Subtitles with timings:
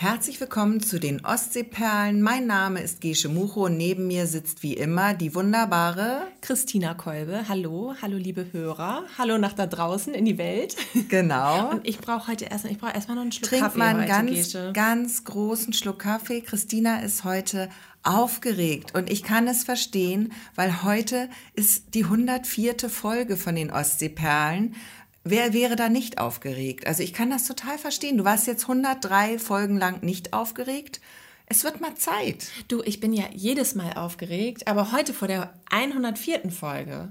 [0.00, 2.22] Herzlich willkommen zu den Ostseeperlen.
[2.22, 7.44] Mein Name ist Gesche Mucho und neben mir sitzt wie immer die wunderbare Christina Kolbe.
[7.50, 9.04] Hallo, hallo liebe Hörer.
[9.18, 10.74] Hallo nach da draußen in die Welt.
[11.10, 11.68] Genau.
[11.72, 14.08] Und ich brauche heute erstmal, ich brauche erstmal noch einen Schluck Trink Kaffee mal einen
[14.08, 14.70] ganz, Gesche.
[14.72, 16.40] ganz großen Schluck Kaffee.
[16.40, 17.68] Christina ist heute
[18.02, 22.88] aufgeregt und ich kann es verstehen, weil heute ist die 104.
[22.88, 24.74] Folge von den Ostseeperlen.
[25.22, 26.86] Wer wäre da nicht aufgeregt?
[26.86, 28.16] Also ich kann das total verstehen.
[28.16, 31.00] Du warst jetzt 103 Folgen lang nicht aufgeregt.
[31.46, 32.48] Es wird mal Zeit.
[32.68, 36.50] Du, ich bin ja jedes Mal aufgeregt, aber heute vor der 104.
[36.50, 37.10] Folge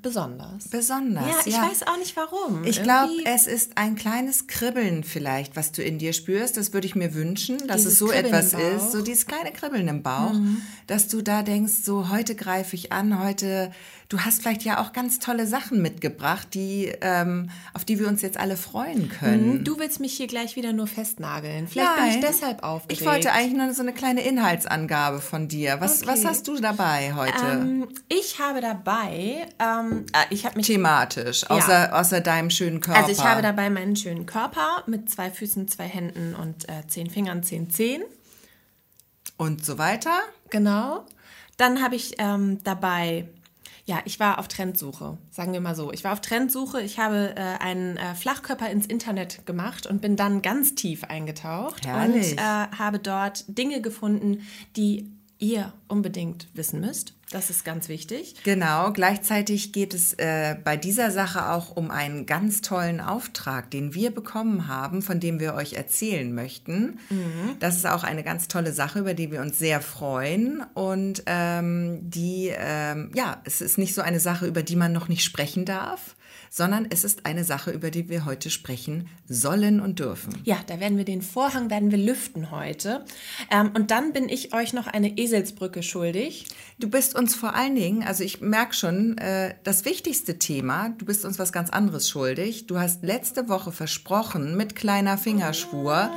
[0.00, 0.68] besonders.
[0.68, 1.26] Besonders.
[1.26, 1.68] Ja, ich ja.
[1.68, 2.64] weiß auch nicht warum.
[2.64, 6.56] Ich glaube, es ist ein kleines Kribbeln vielleicht, was du in dir spürst.
[6.56, 8.52] Das würde ich mir wünschen, dass Dieses es so Kribbeln etwas.
[8.52, 8.76] Mhm.
[8.76, 10.34] ist, so dieses kleine Kribbeln im Bauch,
[10.86, 13.72] dass du da denkst, so heute greife ich an, heute,
[14.12, 18.20] du hast vielleicht ja auch ganz tolle Sachen mitgebracht, die, ähm, auf die wir uns
[18.20, 19.58] jetzt alle freuen können.
[19.58, 21.66] Mhm, Du willst mich hier gleich wieder nur festnageln.
[21.68, 22.20] Vielleicht bin ich Nein.
[22.22, 23.00] deshalb aufgeregt.
[23.00, 25.80] Ich wollte eigentlich nur so eine kleine Inhaltsangabe von dir.
[25.80, 26.10] Was, Okay.
[26.12, 27.32] was hast du dabei heute?
[27.44, 33.00] ähm, ich habe dabei, ähm, äh, ich habe mich Thematisch, außer, außer deinem schönen Körper.
[33.00, 37.08] Also ich habe dabei meinen schönen Körper mit zwei Füßen, zwei Händen und äh, zehn
[37.08, 38.02] Fingern, zehn Zehen.
[39.36, 40.18] Und so weiter.
[40.50, 41.06] Genau.
[41.56, 43.28] Dann habe ich ähm, dabei,
[43.84, 45.92] ja, ich war auf Trendsuche, sagen wir mal so.
[45.92, 50.16] Ich war auf Trendsuche, ich habe äh, einen äh, Flachkörper ins Internet gemacht und bin
[50.16, 52.32] dann ganz tief eingetaucht Herrlich.
[52.32, 57.14] und äh, habe dort Dinge gefunden, die ihr unbedingt wissen müsst.
[57.32, 58.34] Das ist ganz wichtig.
[58.44, 63.94] Genau, gleichzeitig geht es äh, bei dieser Sache auch um einen ganz tollen Auftrag, den
[63.94, 66.98] wir bekommen haben, von dem wir euch erzählen möchten.
[67.58, 70.62] Das ist auch eine ganz tolle Sache, über die wir uns sehr freuen.
[70.74, 75.08] Und ähm, die, ähm, ja, es ist nicht so eine Sache, über die man noch
[75.08, 76.16] nicht sprechen darf,
[76.54, 80.38] sondern es ist eine Sache, über die wir heute sprechen sollen und dürfen.
[80.44, 83.06] Ja, da werden wir den Vorhang werden wir lüften heute.
[83.50, 86.44] Ähm, und dann bin ich euch noch eine Eselsbrücke schuldig.
[86.78, 91.06] Du bist uns vor allen Dingen, also ich merke schon, äh, das wichtigste Thema, du
[91.06, 92.66] bist uns was ganz anderes schuldig.
[92.66, 96.10] Du hast letzte Woche versprochen, mit kleiner Fingerschwur,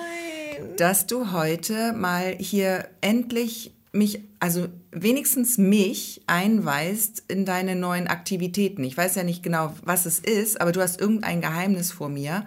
[0.76, 8.84] dass du heute mal hier endlich mich, also wenigstens mich einweist in deine neuen Aktivitäten.
[8.84, 12.46] Ich weiß ja nicht genau, was es ist, aber du hast irgendein Geheimnis vor mir,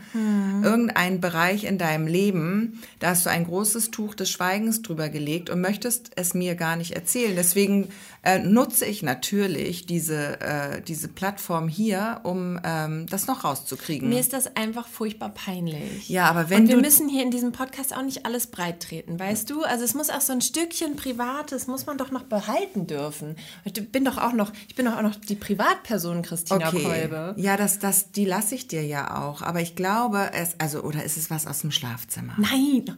[0.63, 5.51] irgendein Bereich in deinem Leben, da hast du ein großes Tuch des Schweigens drüber gelegt
[5.51, 7.35] und möchtest es mir gar nicht erzählen.
[7.37, 7.89] Deswegen
[8.23, 14.09] äh, nutze ich natürlich diese, äh, diese Plattform hier, um ähm, das noch rauszukriegen.
[14.09, 16.09] Mir ist das einfach furchtbar peinlich.
[16.09, 18.83] Ja, aber wenn Und wir du- müssen hier in diesem Podcast auch nicht alles breit
[18.83, 19.63] treten, weißt du?
[19.63, 23.37] Also es muss auch so ein Stückchen Privates muss man doch noch behalten dürfen.
[23.65, 27.35] Ich bin doch auch noch, ich bin doch auch noch die Privatperson Christina Kolbe.
[27.37, 29.43] Ja, das, das, die lasse ich dir ja auch.
[29.43, 32.35] Aber ich glaube, es, also, oder ist es was aus dem Schlafzimmer?
[32.39, 32.97] Nein.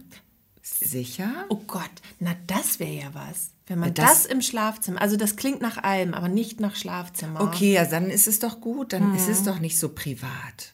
[0.63, 1.45] Sicher?
[1.49, 3.51] Oh Gott, na das wäre ja was.
[3.71, 7.41] Wenn man Das- das, im Schlafzimmer, also das klingt nach allem, aber nicht nach Schlafzimmer.
[7.41, 8.93] Okay, ja, dann ist es doch gut.
[8.93, 10.73] Dann ist es doch nicht so privat.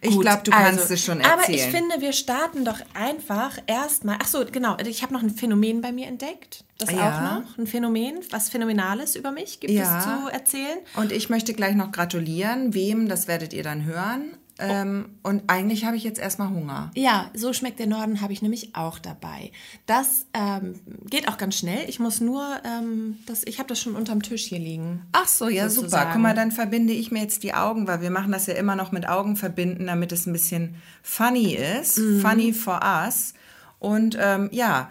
[0.00, 1.38] Ich glaube, du also, kannst es schon erzählen.
[1.40, 4.18] Aber ich finde, wir starten doch einfach erstmal.
[4.22, 4.76] Ach so, genau.
[4.86, 6.64] Ich habe noch ein Phänomen bei mir entdeckt.
[6.78, 7.08] Das Ja.
[7.08, 7.58] auch noch.
[7.58, 9.98] Ein Phänomen, was Phänomenales über mich gibt Ja.
[9.98, 10.78] es zu erzählen.
[10.94, 12.72] Und ich möchte gleich noch gratulieren.
[12.72, 14.36] Wem, das werdet ihr dann hören.
[14.58, 16.90] Ähm, und eigentlich habe ich jetzt erstmal Hunger.
[16.94, 19.50] Ja, so schmeckt der Norden habe ich nämlich auch dabei.
[19.86, 21.88] Das ähm, geht auch ganz schnell.
[21.88, 25.02] Ich muss nur, ähm, das, ich habe das schon unterm Tisch hier liegen.
[25.12, 25.88] Ach so, ja, super.
[25.88, 26.12] Sozusagen.
[26.12, 28.76] Guck mal, dann verbinde ich mir jetzt die Augen, weil wir machen das ja immer
[28.76, 31.98] noch mit Augen verbinden, damit es ein bisschen funny ist.
[31.98, 32.20] Mhm.
[32.20, 33.34] Funny for us.
[33.78, 34.90] Und ähm, ja,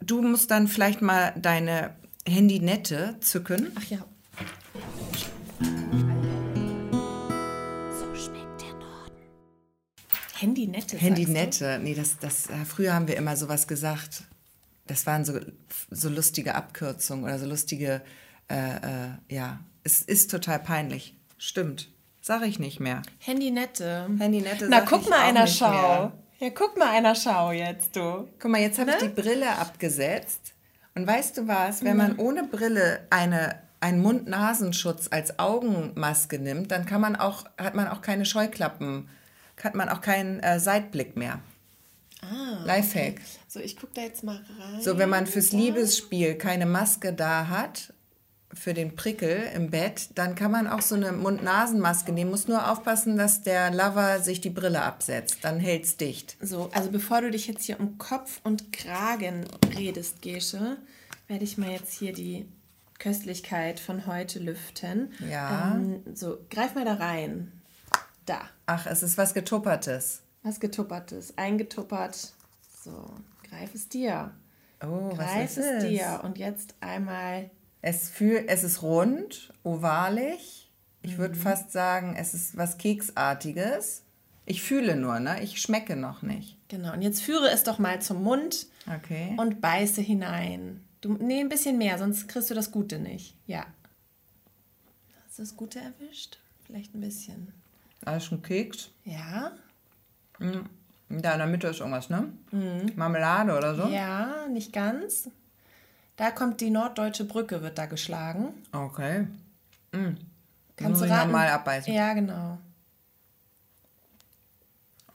[0.00, 1.94] du musst dann vielleicht mal deine
[2.26, 3.72] Handynette zücken.
[3.74, 3.98] Ach ja.
[10.40, 10.96] Handynette.
[10.96, 14.22] Handynette, nee, das, das, äh, früher haben wir immer sowas gesagt.
[14.86, 15.38] Das waren so,
[15.90, 18.00] so lustige Abkürzungen oder so lustige,
[18.50, 21.14] äh, äh, ja, es ist total peinlich.
[21.36, 21.88] Stimmt.
[22.20, 23.02] Sag ich nicht mehr.
[23.20, 24.08] Handynette.
[24.18, 25.70] Handynette Na, guck mal einer Schau.
[25.70, 26.12] mehr.
[26.40, 28.28] Ja, guck mal einer Schau jetzt, du.
[28.38, 29.08] Guck mal, jetzt habe ich Ne?
[29.14, 30.54] die Brille abgesetzt.
[30.94, 36.86] Und weißt du was, wenn man ohne Brille eine, einen Mund-Nasenschutz als Augenmaske nimmt, dann
[36.86, 39.08] kann man auch, hat man auch keine Scheuklappen,
[39.64, 41.40] hat man auch keinen äh, Seitblick mehr.
[42.22, 42.64] Ah.
[42.64, 43.20] Lifehack.
[43.46, 44.82] So, ich guck da jetzt mal rein.
[44.82, 47.92] So, wenn man fürs Liebesspiel keine Maske da hat,
[48.52, 52.30] für den Prickel im Bett, dann kann man auch so eine Mund-Nasen-Maske nehmen.
[52.30, 55.38] Muss nur aufpassen, dass der Lover sich die Brille absetzt.
[55.42, 56.36] Dann hält's dicht.
[56.40, 59.44] So, also bevor du dich jetzt hier um Kopf und Kragen
[59.76, 60.78] redest, Gesche,
[61.26, 62.46] werde ich mal jetzt hier die
[62.98, 65.12] Köstlichkeit von heute lüften.
[65.30, 65.74] Ja.
[65.74, 67.52] Ähm, so, greif mal da rein.
[68.28, 68.40] Da.
[68.66, 70.20] Ach, es ist was Getuppertes.
[70.42, 71.36] Was getuppertes.
[71.38, 72.32] Eingetuppert.
[72.84, 73.10] So.
[73.48, 74.32] Greif es dir.
[74.82, 75.88] Oh, was Greif ist es es?
[75.88, 76.20] dir.
[76.22, 77.50] Und jetzt einmal.
[77.80, 80.70] Es, fühl, es ist rund, ovalig.
[81.02, 81.18] Ich Mhm.
[81.18, 84.02] würde fast sagen, es ist was Keksartiges.
[84.46, 85.42] Ich fühle nur, ne?
[85.42, 86.56] Ich schmecke noch nicht.
[86.68, 86.92] Genau.
[86.92, 89.34] Und jetzt führe es doch mal zum Mund Okay.
[89.38, 90.84] und beiße hinein.
[91.00, 93.36] Du, nee, ein bisschen mehr, sonst kriegst du das Gute nicht.
[93.46, 93.64] Ja.
[95.26, 96.38] Hast du das Gute erwischt?
[96.66, 97.52] Vielleicht ein bisschen.
[98.04, 98.90] Alles schon Keks.
[99.04, 99.52] Ja.
[100.40, 102.32] Da in der Mitte ist irgendwas, ne?
[102.96, 103.86] Marmelade oder so?
[103.86, 103.92] Mhm.
[103.92, 105.30] Ja, nicht ganz.
[106.16, 108.48] Da kommt die norddeutsche Brücke, wird da geschlagen.
[108.72, 109.26] Okay.
[109.92, 111.30] Kannst Muss du raten?
[111.30, 111.92] normal abbeißen.
[111.92, 112.58] Ja, genau.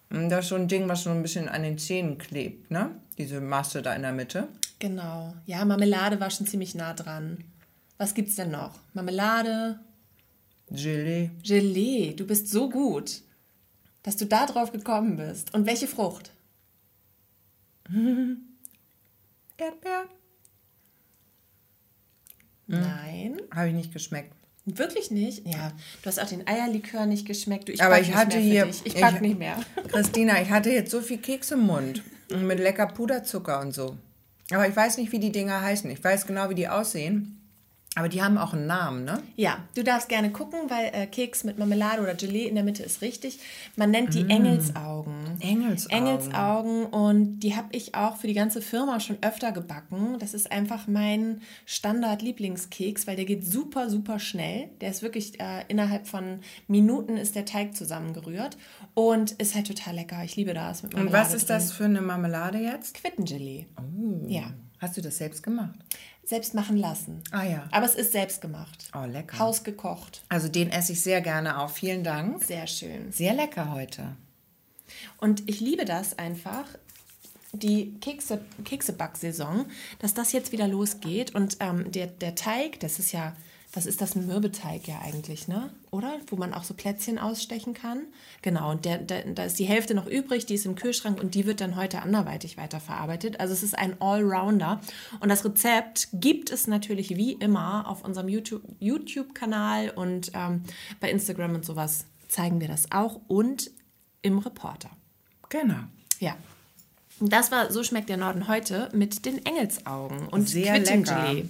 [0.10, 2.92] Und Das ist so ein Ding, was so ein bisschen an den Zähnen klebt, ne?
[3.18, 4.48] Diese Masse da in der Mitte.
[4.80, 5.34] Genau.
[5.46, 7.44] Ja, Marmelade war schon ziemlich nah dran.
[7.98, 8.78] Was gibt's denn noch?
[8.94, 9.80] Marmelade,
[10.74, 11.30] Gelee.
[11.44, 12.14] Gelee.
[12.14, 13.22] Du bist so gut,
[14.02, 15.54] dass du da drauf gekommen bist.
[15.54, 16.32] Und welche Frucht?
[19.58, 20.06] Erdbeer.
[22.68, 23.42] Nein.
[23.54, 24.34] Habe ich nicht geschmeckt.
[24.66, 25.46] Wirklich nicht?
[25.46, 25.74] Ja.
[26.02, 27.68] Du hast auch den Eierlikör nicht geschmeckt.
[27.68, 28.82] Du, ich Aber ich nicht hatte hier- Dich.
[28.86, 29.58] Ich ich- back nicht mehr.
[29.90, 32.02] Christina, ich hatte jetzt so viel Keks im Mund.
[32.32, 33.98] Und mit lecker Puderzucker und so.
[34.52, 35.90] Aber ich weiß nicht, wie die Dinger heißen.
[35.92, 37.40] Ich weiß genau, wie die aussehen.
[37.96, 39.22] Aber die haben auch einen Namen, ne?
[39.36, 42.82] Ja, du darfst gerne gucken, weil äh, Keks mit Marmelade oder Gelee in der Mitte
[42.82, 43.38] ist richtig.
[43.76, 44.12] Man nennt Mm.
[44.14, 45.14] die Engelsaugen.
[45.40, 45.96] Engelsaugen.
[46.08, 50.18] Engelsaugen und die habe ich auch für die ganze Firma schon öfter gebacken.
[50.18, 51.42] Das ist einfach mein
[52.08, 54.70] Standard-Lieblingskeks, weil der geht super, super schnell.
[54.82, 58.58] Der ist wirklich äh, innerhalb von Minuten ist der Teig zusammengerührt
[58.94, 60.22] und ist halt total lecker.
[60.24, 61.58] Ich liebe das mit Und Marmelade was ist drin.
[61.58, 62.96] das für eine Marmelade jetzt?
[62.96, 63.68] Quittengelee.
[63.78, 64.28] Oh.
[64.28, 65.80] Ja, Hast du das selbst gemacht?
[66.26, 67.22] Selbst machen lassen.
[67.32, 67.68] Ah ja.
[67.72, 68.90] Aber es ist selbst gemacht.
[68.96, 69.40] Oh, lecker.
[69.40, 70.24] Hausgekocht.
[70.30, 71.70] Also den esse ich sehr gerne auch.
[71.70, 72.44] Vielen Dank.
[72.44, 73.12] Sehr schön.
[73.12, 74.16] Sehr lecker heute.
[75.18, 76.66] Und ich liebe das einfach,
[77.52, 79.66] die Kekse, Keksebacksaison,
[80.00, 81.36] dass das jetzt wieder losgeht.
[81.36, 83.36] Und ähm, der, der Teig, das ist ja,
[83.76, 85.72] was ist das, ein Mürbeteig ja eigentlich, ne?
[85.90, 86.20] Oder?
[86.28, 88.04] Wo man auch so Plätzchen ausstechen kann.
[88.44, 91.34] Genau, und der, der, da ist die Hälfte noch übrig, die ist im Kühlschrank und
[91.34, 93.40] die wird dann heute anderweitig weiterverarbeitet.
[93.40, 94.80] Also es ist ein Allrounder.
[95.22, 100.64] Und das Rezept gibt es natürlich wie immer auf unserem YouTube- YouTube-Kanal und ähm,
[101.00, 103.72] bei Instagram und sowas zeigen wir das auch und
[104.22, 104.92] im Reporter.
[105.50, 105.80] Genau.
[106.20, 106.38] Ja.
[107.20, 111.44] Und Das war So schmeckt der Norden heute mit den Engelsaugen und Sehr lecker.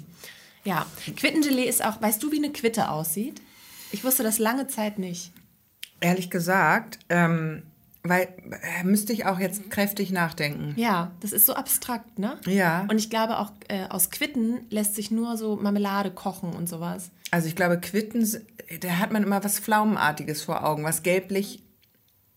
[0.63, 3.41] Ja, Quittengelee ist auch, weißt du, wie eine Quitte aussieht?
[3.91, 5.31] Ich wusste das lange Zeit nicht.
[5.99, 7.63] Ehrlich gesagt, ähm,
[8.03, 8.27] weil
[8.61, 10.73] äh, müsste ich auch jetzt kräftig nachdenken.
[10.75, 12.37] Ja, das ist so abstrakt, ne?
[12.45, 12.85] Ja.
[12.89, 17.11] Und ich glaube auch äh, aus Quitten lässt sich nur so Marmelade kochen und sowas.
[17.31, 18.27] Also ich glaube, Quitten,
[18.81, 21.63] da hat man immer was Pflaumenartiges vor Augen, was gelblich,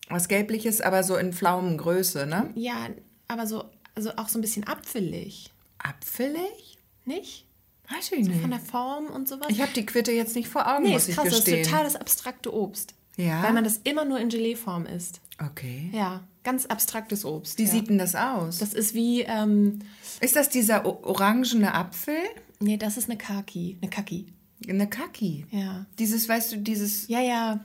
[0.08, 2.50] was gelbliches, aber so in Pflaumengröße, ne?
[2.54, 2.88] Ja,
[3.26, 3.64] aber so,
[3.94, 6.78] also auch so ein bisschen apfelig, Apfelig?
[7.04, 7.45] nicht?
[7.90, 8.40] Weiß ich nicht.
[8.40, 9.46] Von der Form und sowas.
[9.48, 11.60] Ich habe die Quitte jetzt nicht vor Augen, nee, muss ist ich krass, das gestehen.
[11.60, 12.94] ist total das abstrakte Obst.
[13.16, 13.42] Ja?
[13.42, 15.20] Weil man das immer nur in Geleeform isst.
[15.44, 15.90] okay.
[15.92, 17.58] Ja, ganz abstraktes Obst.
[17.58, 17.68] Wie ja.
[17.70, 18.58] sieht denn das aus?
[18.58, 19.80] Das ist wie, ähm,
[20.20, 22.16] ist das dieser orangene Apfel?
[22.60, 24.26] nee, das ist eine Kaki, eine Kaki.
[24.68, 25.46] Eine Kaki.
[25.50, 25.86] Ja.
[25.98, 27.08] Dieses, weißt du, dieses.
[27.08, 27.60] Ja, ja,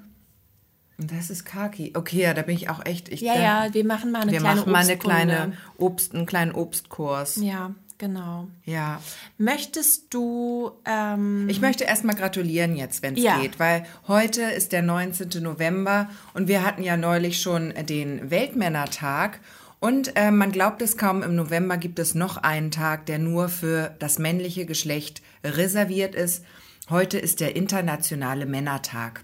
[0.98, 1.94] Das ist Kaki.
[1.96, 3.10] Okay, ja, da bin ich auch echt.
[3.10, 6.14] Ich, ja, da, ja, wir machen mal eine Wir kleine machen mal eine kleine Obst,
[6.14, 7.38] einen kleinen Obstkurs.
[7.38, 8.50] Ja, genau.
[8.66, 9.00] Ja.
[9.38, 13.40] Möchtest du, ähm, Ich möchte erstmal gratulieren jetzt, wenn es Ja.
[13.40, 15.42] geht, weil heute ist der 19.
[15.42, 19.40] November und wir hatten ja neulich schon den Weltmännertag.
[19.80, 23.48] Und äh, man glaubt es kaum, im November gibt es noch einen Tag, der nur
[23.50, 26.44] für das männliche Geschlecht reserviert ist.
[26.90, 29.24] Heute ist der internationale Männertag.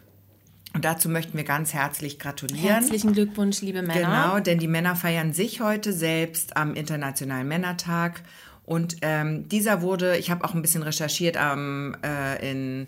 [0.74, 2.62] Und dazu möchten wir ganz herzlich gratulieren.
[2.70, 4.00] herzlichen Glückwunsch, liebe Männer.
[4.00, 8.22] Genau, denn die Männer feiern sich heute selbst am Internationalen Männertag.
[8.68, 12.88] Und ähm, dieser wurde, ich habe auch ein bisschen recherchiert, am, äh, in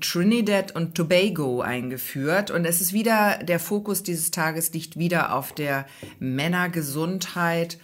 [0.00, 2.50] Trinidad und Tobago eingeführt.
[2.50, 5.86] Und es ist wieder, der Fokus dieses Tages liegt wieder auf der
[6.18, 7.78] Männergesundheit.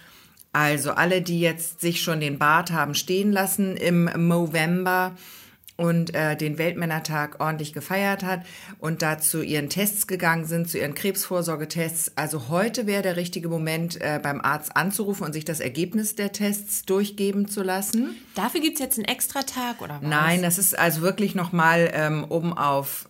[0.52, 5.14] Also alle, die jetzt sich schon den Bart haben stehen lassen im November,
[5.80, 8.42] und äh, den Weltmännertag ordentlich gefeiert hat
[8.78, 12.12] und da zu ihren Tests gegangen sind, zu ihren Krebsvorsorgetests.
[12.16, 16.32] Also heute wäre der richtige Moment, äh, beim Arzt anzurufen und sich das Ergebnis der
[16.32, 18.14] Tests durchgeben zu lassen.
[18.34, 20.08] Dafür gibt es jetzt einen extra Tag oder was?
[20.08, 23.08] Nein, das ist also wirklich nochmal ähm, um auf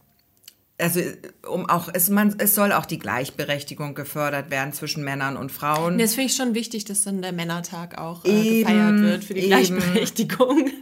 [0.79, 1.01] also
[1.47, 5.99] um auch es man es soll auch die Gleichberechtigung gefördert werden zwischen Männern und Frauen.
[5.99, 9.35] Das finde ich schon wichtig, dass dann der Männertag auch äh, Eben, gefeiert wird für
[9.35, 9.49] die eben.
[9.49, 10.71] Gleichberechtigung.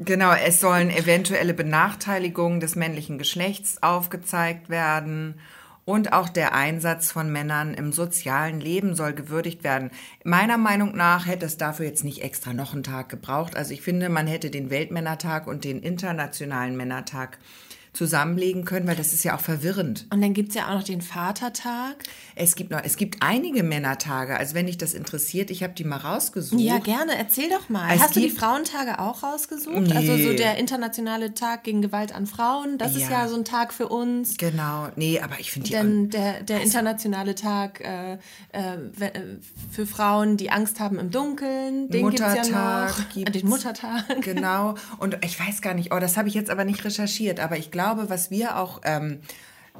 [0.00, 5.40] Genau, es sollen eventuelle Benachteiligungen des männlichen Geschlechts aufgezeigt werden.
[5.84, 9.90] Und auch der Einsatz von Männern im sozialen Leben soll gewürdigt werden.
[10.22, 13.56] Meiner Meinung nach hätte es dafür jetzt nicht extra noch einen Tag gebraucht.
[13.56, 17.38] Also ich finde, man hätte den Weltmännertag und den Internationalen Männertag
[17.98, 20.06] zusammenlegen können, weil das ist ja auch verwirrend.
[20.12, 22.04] Und dann gibt es ja auch noch den Vatertag.
[22.36, 24.36] Es gibt noch, es gibt einige Männertage.
[24.36, 26.60] Also wenn dich das interessiert, ich habe die mal rausgesucht.
[26.60, 27.18] Ja, gerne.
[27.18, 27.92] Erzähl doch mal.
[27.92, 29.80] Es Hast du die Frauentage auch rausgesucht?
[29.80, 29.92] Nee.
[29.92, 32.78] Also so der internationale Tag gegen Gewalt an Frauen.
[32.78, 32.98] Das ja.
[33.00, 34.36] ist ja so ein Tag für uns.
[34.36, 34.88] Genau.
[34.94, 35.74] Nee, aber ich finde die.
[35.74, 38.18] Denn der, der also internationale Tag äh, äh,
[39.72, 41.88] für Frauen, die Angst haben im Dunkeln.
[41.88, 43.08] Den Muttertag gibt's ja noch.
[43.12, 44.22] Gibt's, den Muttertag.
[44.22, 44.76] Genau.
[44.98, 45.92] Und ich weiß gar nicht.
[45.92, 47.40] Oh, das habe ich jetzt aber nicht recherchiert.
[47.40, 49.20] Aber ich glaube, was wir auch ähm,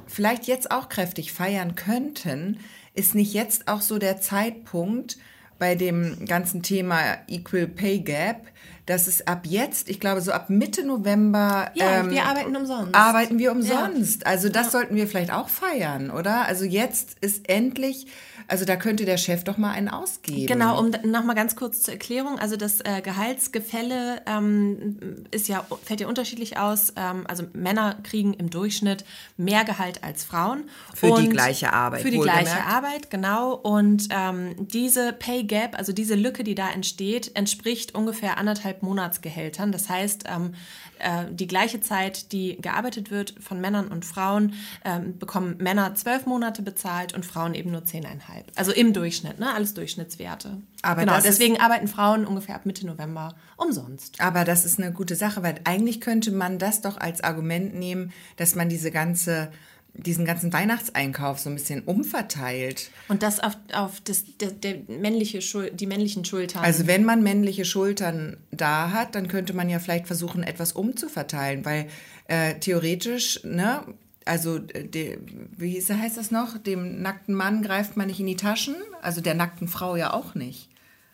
[0.07, 2.59] vielleicht jetzt auch kräftig feiern könnten,
[2.93, 5.17] ist nicht jetzt auch so der Zeitpunkt
[5.59, 8.47] bei dem ganzen Thema Equal Pay Gap,
[8.85, 12.95] dass es ab jetzt, ich glaube so ab Mitte November, ja, ähm, wir arbeiten umsonst.
[12.95, 14.21] Arbeiten wir umsonst.
[14.21, 14.27] Ja.
[14.27, 14.71] Also das ja.
[14.71, 16.45] sollten wir vielleicht auch feiern, oder?
[16.45, 18.07] Also jetzt ist endlich
[18.49, 20.47] also da könnte der Chef doch mal einen ausgeben.
[20.47, 22.39] Genau, um nochmal ganz kurz zur Erklärung.
[22.39, 26.93] Also das äh, Gehaltsgefälle ähm, ist ja, fällt ja unterschiedlich aus.
[26.95, 29.05] Ähm, also Männer kriegen im Durchschnitt
[29.37, 30.63] mehr Gehalt als Frauen.
[30.95, 32.01] Für und die gleiche Arbeit.
[32.01, 33.53] Für die gleiche Arbeit, genau.
[33.53, 39.71] Und ähm, diese Pay Gap, also diese Lücke, die da entsteht, entspricht ungefähr anderthalb Monatsgehältern.
[39.71, 40.55] Das heißt, ähm,
[40.99, 44.53] äh, die gleiche Zeit, die gearbeitet wird von Männern und Frauen,
[44.85, 48.45] ähm, bekommen Männer zwölf Monate bezahlt und Frauen eben nur zehneinhalb.
[48.55, 49.53] Also im Durchschnitt, ne?
[49.53, 50.61] alles Durchschnittswerte.
[50.81, 54.21] Aber genau, deswegen arbeiten Frauen ungefähr ab Mitte November umsonst.
[54.21, 58.13] Aber das ist eine gute Sache, weil eigentlich könnte man das doch als Argument nehmen,
[58.37, 59.51] dass man diese ganze
[59.93, 62.91] diesen ganzen Weihnachtseinkauf so ein bisschen umverteilt.
[63.07, 66.63] Und das auf, auf das, der, der männliche Schul die männlichen Schultern.
[66.63, 71.65] Also wenn man männliche Schultern da hat, dann könnte man ja vielleicht versuchen, etwas umzuverteilen,
[71.65, 71.87] weil
[72.27, 73.83] äh, theoretisch, ne,
[74.25, 75.19] also de,
[75.57, 79.33] wie heißt das noch, dem nackten Mann greift man nicht in die Taschen, also der
[79.33, 80.69] nackten Frau ja auch nicht.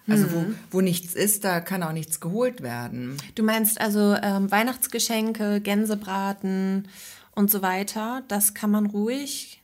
[0.08, 0.55] Also wo, mhm.
[0.70, 3.17] wo nichts ist, da kann auch nichts geholt werden.
[3.34, 6.88] Du meinst also ähm, Weihnachtsgeschenke, Gänsebraten,
[7.35, 8.23] und so weiter.
[8.27, 9.61] Das kann man ruhig.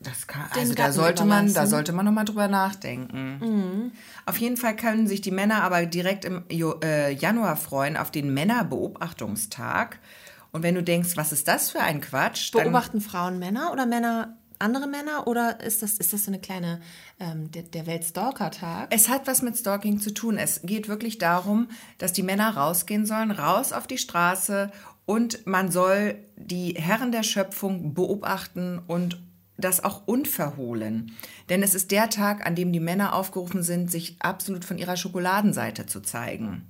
[0.00, 3.38] Das kann, also da sollte man, da sollte man noch mal drüber nachdenken.
[3.40, 3.92] Mhm.
[4.26, 8.34] Auf jeden Fall können sich die Männer aber direkt im äh, Januar freuen auf den
[8.34, 9.98] Männerbeobachtungstag.
[10.52, 12.52] Und wenn du denkst, was ist das für ein Quatsch?
[12.52, 16.80] Beobachten Frauen Männer oder Männer andere Männer oder ist das, ist das so eine kleine,
[17.20, 18.88] ähm, der, der Weltstalker-Tag?
[18.90, 20.38] Es hat was mit Stalking zu tun.
[20.38, 21.68] Es geht wirklich darum,
[21.98, 24.70] dass die Männer rausgehen sollen, raus auf die Straße
[25.06, 29.22] und man soll die Herren der Schöpfung beobachten und
[29.56, 31.12] das auch unverhohlen.
[31.48, 34.96] Denn es ist der Tag, an dem die Männer aufgerufen sind, sich absolut von ihrer
[34.96, 36.66] Schokoladenseite zu zeigen.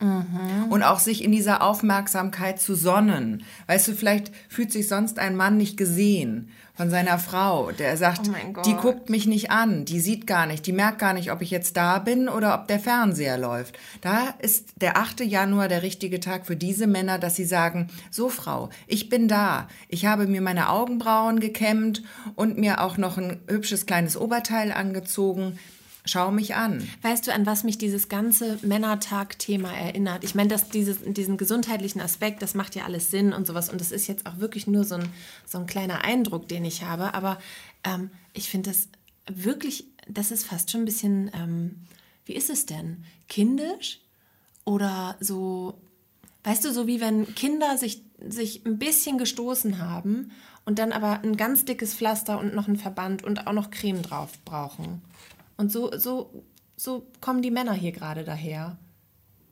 [0.00, 0.70] Mhm.
[0.70, 3.42] Und auch sich in dieser Aufmerksamkeit zu sonnen.
[3.66, 8.30] Weißt du, vielleicht fühlt sich sonst ein Mann nicht gesehen von seiner Frau, der sagt,
[8.30, 11.42] oh die guckt mich nicht an, die sieht gar nicht, die merkt gar nicht, ob
[11.42, 13.76] ich jetzt da bin oder ob der Fernseher läuft.
[14.00, 15.22] Da ist der 8.
[15.22, 19.66] Januar der richtige Tag für diese Männer, dass sie sagen, so Frau, ich bin da,
[19.88, 22.04] ich habe mir meine Augenbrauen gekämmt
[22.36, 25.58] und mir auch noch ein hübsches kleines Oberteil angezogen,
[26.08, 26.88] Schau mich an.
[27.02, 30.24] Weißt du, an was mich dieses ganze Männertag-Thema erinnert?
[30.24, 33.68] Ich meine, dass dieses, diesen gesundheitlichen Aspekt, das macht ja alles Sinn und sowas.
[33.68, 35.10] Und das ist jetzt auch wirklich nur so ein,
[35.44, 37.12] so ein kleiner Eindruck, den ich habe.
[37.12, 37.36] Aber
[37.84, 38.88] ähm, ich finde das
[39.30, 41.76] wirklich, das ist fast schon ein bisschen, ähm,
[42.24, 43.04] wie ist es denn?
[43.28, 44.00] Kindisch?
[44.64, 45.78] Oder so,
[46.44, 50.30] weißt du, so wie wenn Kinder sich, sich ein bisschen gestoßen haben
[50.64, 54.00] und dann aber ein ganz dickes Pflaster und noch ein Verband und auch noch Creme
[54.00, 55.02] drauf brauchen.
[55.58, 56.44] Und so, so,
[56.76, 58.78] so kommen die Männer hier gerade daher.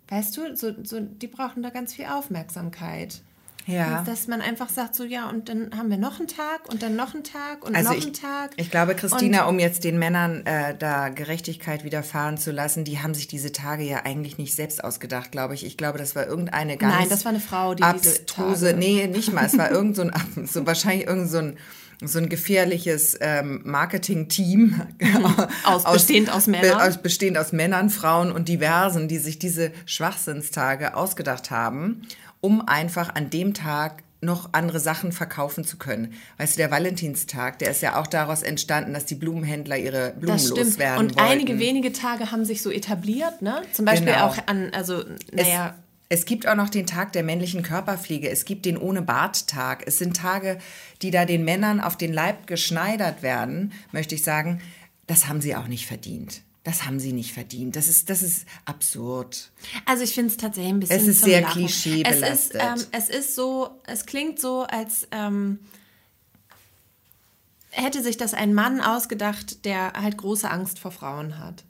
[0.08, 3.22] Weißt du, so, so, die brauchen da ganz viel Aufmerksamkeit.
[3.66, 4.04] Ja.
[4.06, 6.94] Dass man einfach sagt, so ja, und dann haben wir noch einen Tag und dann
[6.94, 8.52] noch einen Tag und also noch ich, einen Tag.
[8.56, 13.00] Ich glaube, Christina, und, um jetzt den Männern äh, da Gerechtigkeit widerfahren zu lassen, die
[13.00, 15.66] haben sich diese Tage ja eigentlich nicht selbst ausgedacht, glaube ich.
[15.66, 16.94] Ich glaube, das war irgendeine ganz.
[16.94, 18.78] Nein, das war eine Frau, die abstruse, diese Tage.
[18.78, 19.44] Nee, nicht mal.
[19.44, 20.12] Es war irgend so ein,
[20.46, 21.56] so wahrscheinlich irgend so ein
[22.04, 24.82] so ein gefährliches ähm, Marketing-Team
[25.64, 29.73] aus, aus, bestehend aus Männern, aus, bestehend aus Männern, Frauen und Diversen, die sich diese
[29.87, 32.02] Schwachsinnstage ausgedacht haben,
[32.46, 36.14] um einfach an dem Tag noch andere Sachen verkaufen zu können.
[36.38, 40.36] Weißt du, der Valentinstag, der ist ja auch daraus entstanden, dass die Blumenhändler ihre Blumen
[40.36, 40.58] das stimmt.
[40.58, 41.28] loswerden Und wollten.
[41.32, 43.62] einige wenige Tage haben sich so etabliert, ne?
[43.72, 44.26] Zum Beispiel genau.
[44.26, 45.74] auch an, also, naja.
[46.08, 48.30] Es, es gibt auch noch den Tag der männlichen Körperpflege.
[48.30, 49.82] Es gibt den ohne Bart-Tag.
[49.86, 50.58] Es sind Tage,
[51.02, 54.60] die da den Männern auf den Leib geschneidert werden, möchte ich sagen.
[55.08, 56.42] Das haben sie auch nicht verdient.
[56.66, 57.76] Das haben sie nicht verdient.
[57.76, 59.52] Das ist, das ist absurd.
[59.85, 60.96] Also ich finde es tatsächlich ein bisschen.
[60.96, 62.25] Es ist sehr klischeebelastet.
[62.25, 65.61] Es ist, ähm, es ist so, es klingt so, als ähm,
[67.70, 71.62] hätte sich das ein Mann ausgedacht, der halt große Angst vor Frauen hat.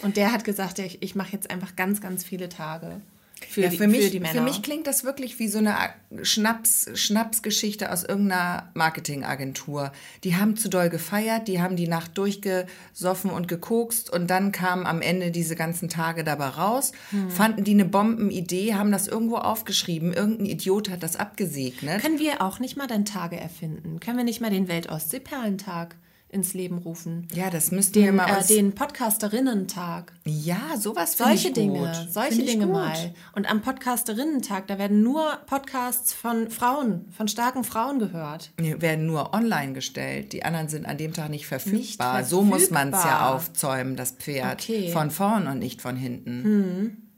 [0.00, 3.02] Und der hat gesagt, ich, ich mache jetzt einfach ganz, ganz viele Tage.
[3.48, 4.34] Für, Ja, die, für, mich, für die Männer.
[4.34, 5.74] für mich klingt das wirklich wie so eine
[6.22, 9.92] Schnaps, Schnapsgeschichte aus irgendeiner Marketingagentur.
[10.24, 14.86] Die haben zu doll gefeiert, die haben die Nacht durchgesoffen und gekokst und dann kamen
[14.86, 17.30] am Ende diese ganzen Tage dabei raus, Hm.
[17.30, 22.02] fanden die eine Bombenidee, haben das irgendwo aufgeschrieben, irgendein Idiot hat das abgesegnet.
[22.02, 24.00] Können wir auch nicht mal dann Tage erfinden?
[24.00, 25.96] Können wir nicht mal den Welt-Ostsee-Perlentag
[26.30, 27.26] ins Leben rufen?
[27.34, 30.12] Ja, das müssten wir Den, mal äh, uns, den Podcasterinnen-Tag.
[30.24, 32.12] Ja, sowas finde Solche ich Dinge, gut.
[32.12, 32.74] solche Finde ich Dinge gut.
[32.74, 33.14] mal.
[33.34, 38.52] Und am Podcasterinnen-Tag, da werden nur Podcasts von Frauen, von starken Frauen gehört.
[38.58, 40.32] Die werden nur online gestellt.
[40.32, 42.24] Die anderen sind an dem Tag nicht verfügbar.
[42.24, 43.34] So muss man es ja verfügbar.
[43.34, 44.60] aufzäumen, das Pferd.
[44.62, 44.86] Okay.
[44.86, 44.92] Hm.
[44.92, 47.08] Von vorn und nicht von hinten.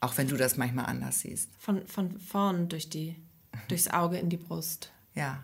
[0.00, 1.50] Auch wenn du das manchmal anders siehst.
[1.58, 3.16] Von, von vorn durch die,
[3.68, 4.92] durchs Auge in die Brust.
[5.14, 5.42] Ja.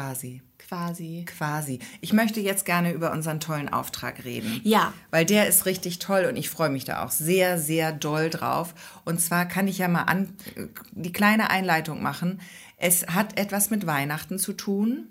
[0.00, 0.42] Quasi.
[0.56, 1.24] Quasi.
[1.26, 1.78] Quasi.
[2.00, 4.60] Ich möchte jetzt gerne über unseren tollen Auftrag reden.
[4.62, 4.92] Ja.
[5.10, 8.74] Weil der ist richtig toll und ich freue mich da auch sehr, sehr doll drauf.
[9.04, 10.32] Und zwar kann ich ja mal an,
[10.92, 12.40] die kleine Einleitung machen.
[12.76, 15.08] Es hat etwas mit Weihnachten zu tun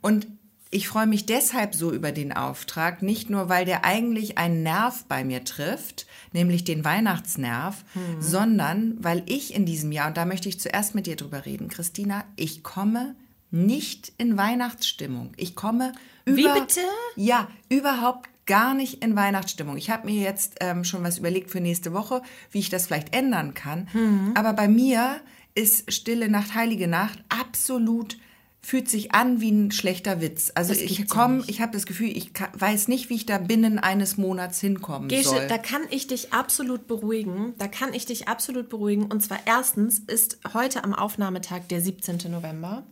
[0.00, 0.26] und
[0.70, 5.04] ich freue mich deshalb so über den Auftrag, nicht nur, weil der eigentlich einen Nerv
[5.08, 7.84] bei mir trifft, nämlich den Weihnachtsnerv,
[8.20, 11.68] sondern weil ich in diesem Jahr, und da möchte ich zuerst mit dir drüber reden,
[11.68, 13.16] Christina, ich komme
[13.50, 15.32] nicht in Weihnachtsstimmung.
[15.36, 15.92] Ich komme
[16.24, 16.80] Wie über, bitte?
[17.16, 19.76] ja, überhaupt gar nicht in Weihnachtsstimmung.
[19.76, 23.14] Ich habe mir jetzt ähm, schon was überlegt für nächste Woche, wie ich das vielleicht
[23.14, 23.88] ändern kann.
[23.92, 24.32] Mhm.
[24.34, 25.20] Aber bei mir
[25.54, 28.16] ist Stille Nacht, Heilige Nacht absolut
[28.62, 30.52] fühlt sich an wie ein schlechter Witz.
[30.54, 33.78] Also Das ich komme, ich habe das Gefühl, ich weiß nicht, wie ich da binnen
[33.78, 35.46] eines Monats hinkommen Gesche, soll.
[35.46, 37.54] da kann ich dich absolut beruhigen.
[37.58, 39.06] Da kann ich dich absolut beruhigen.
[39.06, 42.30] Und zwar erstens ist heute am Aufnahmetag der 17.
[42.30, 42.84] November,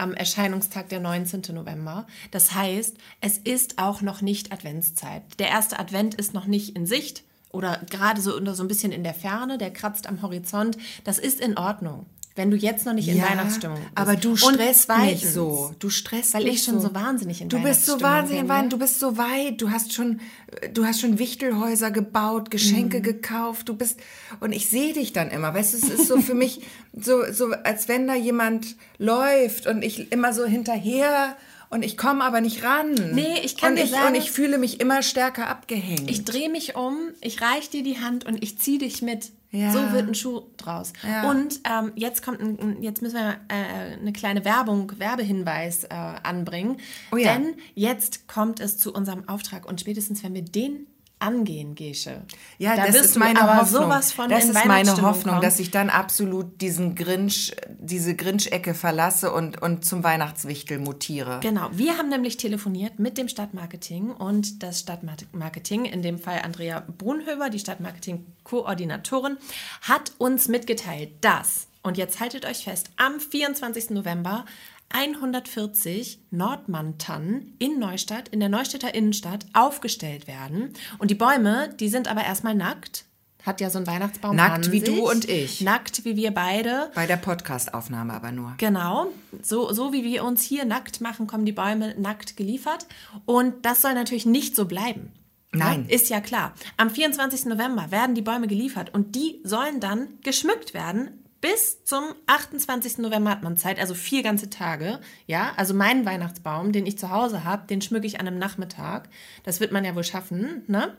[0.00, 1.42] am Erscheinungstag der 19.
[1.52, 2.06] November.
[2.30, 5.22] Das heißt, es ist auch noch nicht Adventszeit.
[5.38, 7.22] Der erste Advent ist noch nicht in Sicht
[7.52, 10.78] oder gerade so, so ein bisschen in der Ferne, der kratzt am Horizont.
[11.04, 12.06] Das ist in Ordnung.
[12.36, 13.90] Wenn du jetzt noch nicht in Weihnachtsstimmung bist.
[13.96, 15.74] aber du stresst mich so.
[15.80, 18.62] Du stresst Weil ich schon so wahnsinnig in Du bist so Weihnachtsstimmung wahnsinnig, bin, Wein,
[18.64, 18.68] ne?
[18.70, 20.20] du bist so weit, du hast schon,
[20.72, 23.02] du hast schon Wichtelhäuser gebaut, Geschenke Mhm.
[23.02, 23.98] gekauft, du bist,
[24.38, 26.60] und ich sehe dich dann immer, weißt du, es ist so für mich
[26.92, 31.36] so, so, als wenn da jemand läuft und ich immer so hinterher
[31.68, 32.94] und ich komme aber nicht ran.
[33.12, 36.08] Nee, ich kann und dir ich, sagen- Und ich fühle mich immer stärker abgehängt.
[36.10, 39.30] Ich drehe mich um, ich reich dir die Hand und ich ziehe dich mit.
[39.52, 39.72] Ja.
[39.72, 40.92] So wird ein Schuh draus.
[41.02, 41.28] Ja.
[41.28, 46.76] Und ähm, jetzt kommt ein, jetzt müssen wir äh, eine kleine Werbung, Werbehinweis äh, anbringen.
[47.10, 47.32] Oh ja.
[47.34, 50.86] Denn jetzt kommt es zu unserem Auftrag und spätestens wenn wir den
[51.20, 52.22] angehen, Gesche.
[52.58, 53.88] Ja, da das ist meine aber Hoffnung.
[53.90, 55.42] das ist meine Hoffnung, kommen.
[55.42, 61.40] dass ich dann absolut diesen Grinch, diese Grinch-Ecke verlasse und, und zum Weihnachtswichtel mutiere.
[61.42, 66.84] Genau, wir haben nämlich telefoniert mit dem Stadtmarketing und das Stadtmarketing, in dem Fall Andrea
[66.98, 69.36] Brunhöber, die Stadtmarketing-Koordinatorin,
[69.82, 73.90] hat uns mitgeteilt, dass, und jetzt haltet euch fest, am 24.
[73.90, 74.46] November
[74.90, 80.74] 140 Nordmann-Tannen in Neustadt, in der Neustädter Innenstadt, aufgestellt werden.
[80.98, 83.06] Und die Bäume, die sind aber erstmal nackt.
[83.44, 84.88] Hat ja so ein Weihnachtsbaum Nackt wie sich.
[84.88, 85.62] du und ich.
[85.62, 86.90] Nackt wie wir beide.
[86.94, 88.54] Bei der Podcastaufnahme aber nur.
[88.58, 89.06] Genau,
[89.42, 92.86] so, so wie wir uns hier nackt machen, kommen die Bäume nackt geliefert.
[93.24, 95.12] Und das soll natürlich nicht so bleiben.
[95.52, 95.86] Nein.
[95.88, 96.54] Ja, ist ja klar.
[96.76, 97.46] Am 24.
[97.46, 101.24] November werden die Bäume geliefert und die sollen dann geschmückt werden.
[101.40, 102.98] Bis zum 28.
[102.98, 105.00] November hat man Zeit, also vier ganze Tage.
[105.26, 109.08] Ja, also meinen Weihnachtsbaum, den ich zu Hause habe, den schmücke ich an einem Nachmittag.
[109.44, 110.96] Das wird man ja wohl schaffen, ne?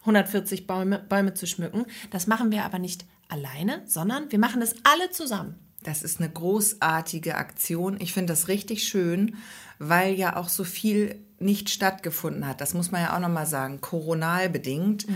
[0.00, 1.84] 140 Bäume, Bäume zu schmücken.
[2.10, 5.56] Das machen wir aber nicht alleine, sondern wir machen das alle zusammen.
[5.82, 7.98] Das ist eine großartige Aktion.
[8.00, 9.36] Ich finde das richtig schön,
[9.78, 12.60] weil ja auch so viel nicht stattgefunden hat.
[12.60, 15.06] Das muss man ja auch nochmal sagen, koronal bedingt.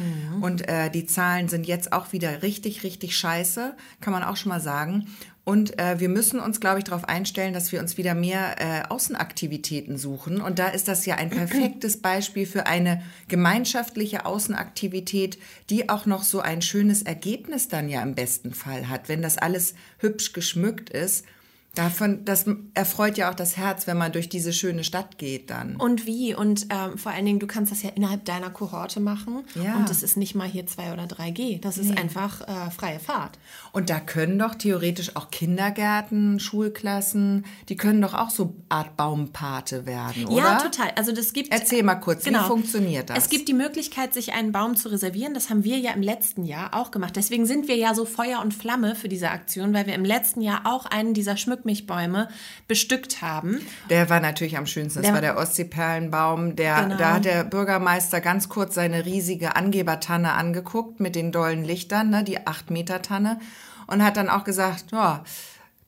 [0.40, 4.48] Und äh, die Zahlen sind jetzt auch wieder richtig, richtig scheiße, kann man auch schon
[4.48, 5.06] mal sagen.
[5.44, 8.88] Und äh, wir müssen uns, glaube ich, darauf einstellen, dass wir uns wieder mehr äh,
[8.88, 10.40] Außenaktivitäten suchen.
[10.40, 16.22] Und da ist das ja ein perfektes Beispiel für eine gemeinschaftliche Außenaktivität, die auch noch
[16.22, 20.88] so ein schönes Ergebnis dann ja im besten Fall hat, wenn das alles hübsch geschmückt
[20.88, 21.26] ist.
[21.74, 25.74] Davon, das erfreut ja auch das Herz, wenn man durch diese schöne Stadt geht dann.
[25.76, 26.32] Und wie?
[26.32, 29.44] Und ähm, vor allen Dingen, du kannst das ja innerhalb deiner Kohorte machen.
[29.56, 29.76] Ja.
[29.76, 31.60] Und das ist nicht mal hier 2 oder 3G.
[31.60, 33.38] Das ist einfach äh, freie Fahrt.
[33.72, 39.84] Und da können doch theoretisch auch Kindergärten, Schulklassen, die können doch auch so Art Baumpate
[39.84, 40.36] werden, oder?
[40.36, 40.92] Ja, total.
[40.94, 41.50] Also das gibt.
[41.50, 41.60] Genau.
[41.60, 43.18] Erzähl mal kurz, wie funktioniert das?
[43.18, 45.34] Es gibt die Möglichkeit, sich einen Baum zu reservieren.
[45.34, 47.16] Das haben wir ja im letzten Jahr auch gemacht.
[47.16, 50.40] Deswegen sind wir ja so Feuer und Flamme für diese Aktion, weil wir im letzten
[50.40, 52.28] Jahr auch einen dieser Schmückbäume Schmückmilchbäume
[52.68, 53.60] bestückt haben.
[53.90, 55.00] Der war natürlich am schönsten.
[55.00, 56.56] Das Der- war der Ostseeperlenbaum.
[56.56, 56.96] Der, Genau.
[56.96, 62.22] Da hat der Bürgermeister ganz kurz seine riesige Angebertanne angeguckt mit den dollen Lichtern, ne,
[62.24, 63.40] die 8-Meter-Tanne.
[63.86, 65.24] Und hat dann auch gesagt, ja,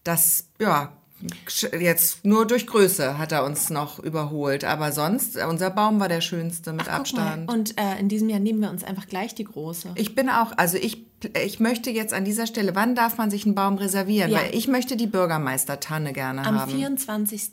[0.04, 0.92] das, ja,
[1.78, 4.64] jetzt nur durch Größe hat er uns noch überholt.
[4.64, 7.50] Aber sonst, äh, unser Baum war der schönste mit mal, Abstand.
[7.50, 9.92] Und äh, in diesem Jahr nehmen wir uns einfach gleich die große.
[9.94, 11.06] Ich bin auch, also ich,
[11.44, 14.30] ich möchte jetzt an dieser Stelle, wann darf man sich einen Baum reservieren?
[14.30, 14.38] Ja.
[14.38, 16.70] Weil ich möchte die Bürgermeistertanne gerne Am haben.
[16.70, 17.50] 24.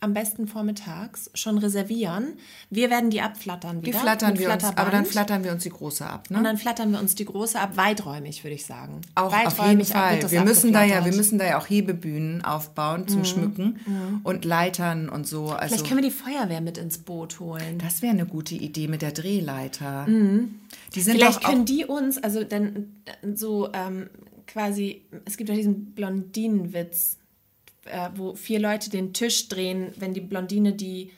[0.00, 2.34] am besten vormittags schon reservieren.
[2.70, 3.98] Wir werden die abflattern Die wieder.
[3.98, 6.38] flattern mit wir uns, aber dann flattern wir uns die große ab, ne?
[6.38, 9.00] Und dann flattern wir uns die große ab, weiträumig, würde ich sagen.
[9.14, 10.30] Auch auf weiträumig jeden Fall.
[10.30, 15.08] Wir müssen da ja, wir müssen da ja auch Hebebühnen aufbauen zum Schmücken und Leitern
[15.08, 15.50] und so.
[15.50, 17.78] Also Vielleicht können wir die Feuerwehr mit ins Boot holen.
[17.78, 20.06] das wäre eine gute Idee mit der Drehleiter.
[20.06, 24.08] Die sind Vielleicht können die uns, also dann äh, so ähm,
[24.46, 27.17] quasi, es gibt ja diesen Blondinenwitz,
[27.90, 31.10] äh, wo vier Leute den Tisch drehen, wenn die Blondine die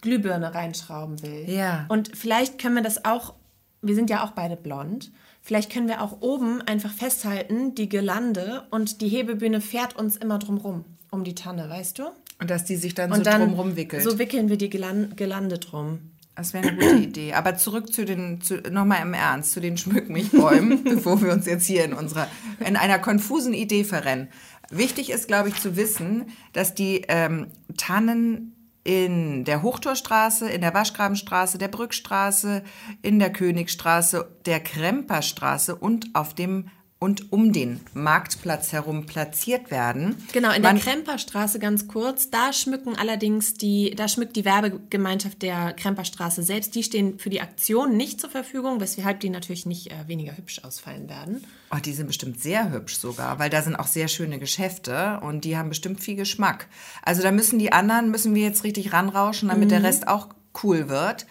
[0.00, 1.44] Glühbirne reinschrauben will.
[1.48, 1.86] Ja.
[1.88, 3.34] Und vielleicht können wir das auch,
[3.82, 5.10] wir sind ja auch beide blond,
[5.42, 10.38] vielleicht können wir auch oben einfach festhalten, die Girlande und die Hebebühne fährt uns immer
[10.38, 12.04] drumrum, um die Tanne, weißt du?
[12.40, 14.02] und dass die sich dann Und so dann drumrum wickelt.
[14.02, 15.98] so wickeln wir die Girlan- Girlande drum.
[16.34, 17.34] Das wäre eine gute Idee.
[17.34, 21.66] Aber zurück zu den, zu, nochmal im Ernst, zu den Schmückmilchbäumen, bevor wir uns jetzt
[21.66, 22.28] hier in unserer,
[22.66, 24.28] in einer konfusen Idee verrennen.
[24.70, 28.54] Wichtig ist, glaube ich, zu wissen, dass die ähm, Tannen
[28.84, 32.62] in der Hochtorstraße, in der Waschgrabenstraße, der Brückstraße,
[33.02, 36.68] in der Königstraße, der Kremperstraße und auf dem
[37.02, 40.16] und um den Marktplatz herum platziert werden.
[40.34, 45.40] Genau, in der Man- Kremperstraße ganz kurz, da schmücken allerdings die, da schmückt die Werbegemeinschaft
[45.40, 46.74] der Kremperstraße selbst.
[46.74, 50.60] Die stehen für die Aktion nicht zur Verfügung, weshalb die natürlich nicht äh, weniger hübsch
[50.62, 51.42] ausfallen werden.
[51.74, 55.44] Oh, die sind bestimmt sehr hübsch sogar, weil da sind auch sehr schöne Geschäfte und
[55.46, 56.66] die haben bestimmt viel Geschmack.
[57.02, 59.70] Also da müssen die anderen, müssen wir jetzt richtig ranrauschen, damit Mhm.
[59.70, 60.28] der Rest auch
[60.62, 61.24] cool wird.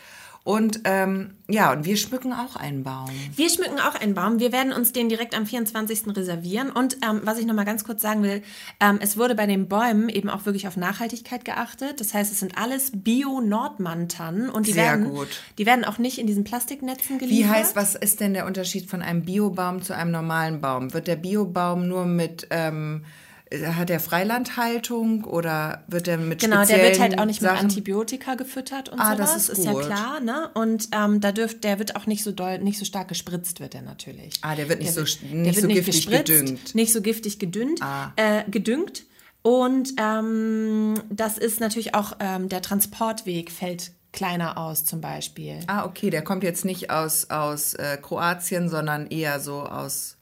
[0.50, 3.12] Und ähm, ja, und wir schmücken auch einen Baum.
[3.36, 4.40] Wir schmücken auch einen Baum.
[4.40, 6.18] Wir werden uns den direkt am 24.
[6.18, 6.72] reservieren.
[6.72, 8.42] Und ähm, was ich noch mal ganz kurz sagen will,
[8.80, 12.00] ähm, es wurde bei den Bäumen eben auch wirklich auf Nachhaltigkeit geachtet.
[12.00, 15.28] Das heißt, es sind alles Bio-Nordmann-Tannen und die Sehr werden, gut.
[15.60, 17.56] die werden auch nicht in diesen Plastiknetzen Wie geliefert.
[17.56, 20.96] heißt, was ist denn der Unterschied von einem Biobaum zu einem normalen Baum?
[20.96, 23.06] Wird der Biobaum nur mit, ähm,
[23.52, 27.66] hat der Freilandhaltung oder wird der mit Genau, der wird halt auch nicht mit Sachen?
[27.66, 29.34] Antibiotika gefüttert und Ah, sowas.
[29.34, 29.86] das ist ja gut.
[29.86, 30.50] klar, ne?
[30.54, 33.74] Und ähm, da dürft, der wird auch nicht so doll, nicht so stark gespritzt, wird
[33.74, 34.36] er natürlich.
[34.42, 36.76] Ah, der wird nicht so- der nicht wird so giftig gespritzt, gedüngt.
[36.76, 38.14] Nicht so giftig gedüngt, Ah.
[38.18, 39.04] äh, gedüngt.
[39.42, 45.60] Und ähm, das ist natürlich auch, ähm, der Transportweg fällt kleiner aus zum Beispiel.
[45.68, 50.18] Ah, okay, der kommt jetzt nicht aus, aus äh, Kroatien, sondern eher so aus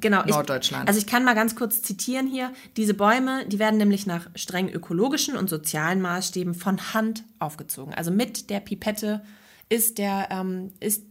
[0.00, 0.88] Genau, ich, Norddeutschland.
[0.88, 2.52] Also ich kann mal ganz kurz zitieren hier.
[2.76, 7.94] Diese Bäume, die werden nämlich nach streng ökologischen und sozialen Maßstäben von Hand aufgezogen.
[7.94, 9.22] Also mit der Pipette
[9.70, 11.02] ist der, ähm, ist,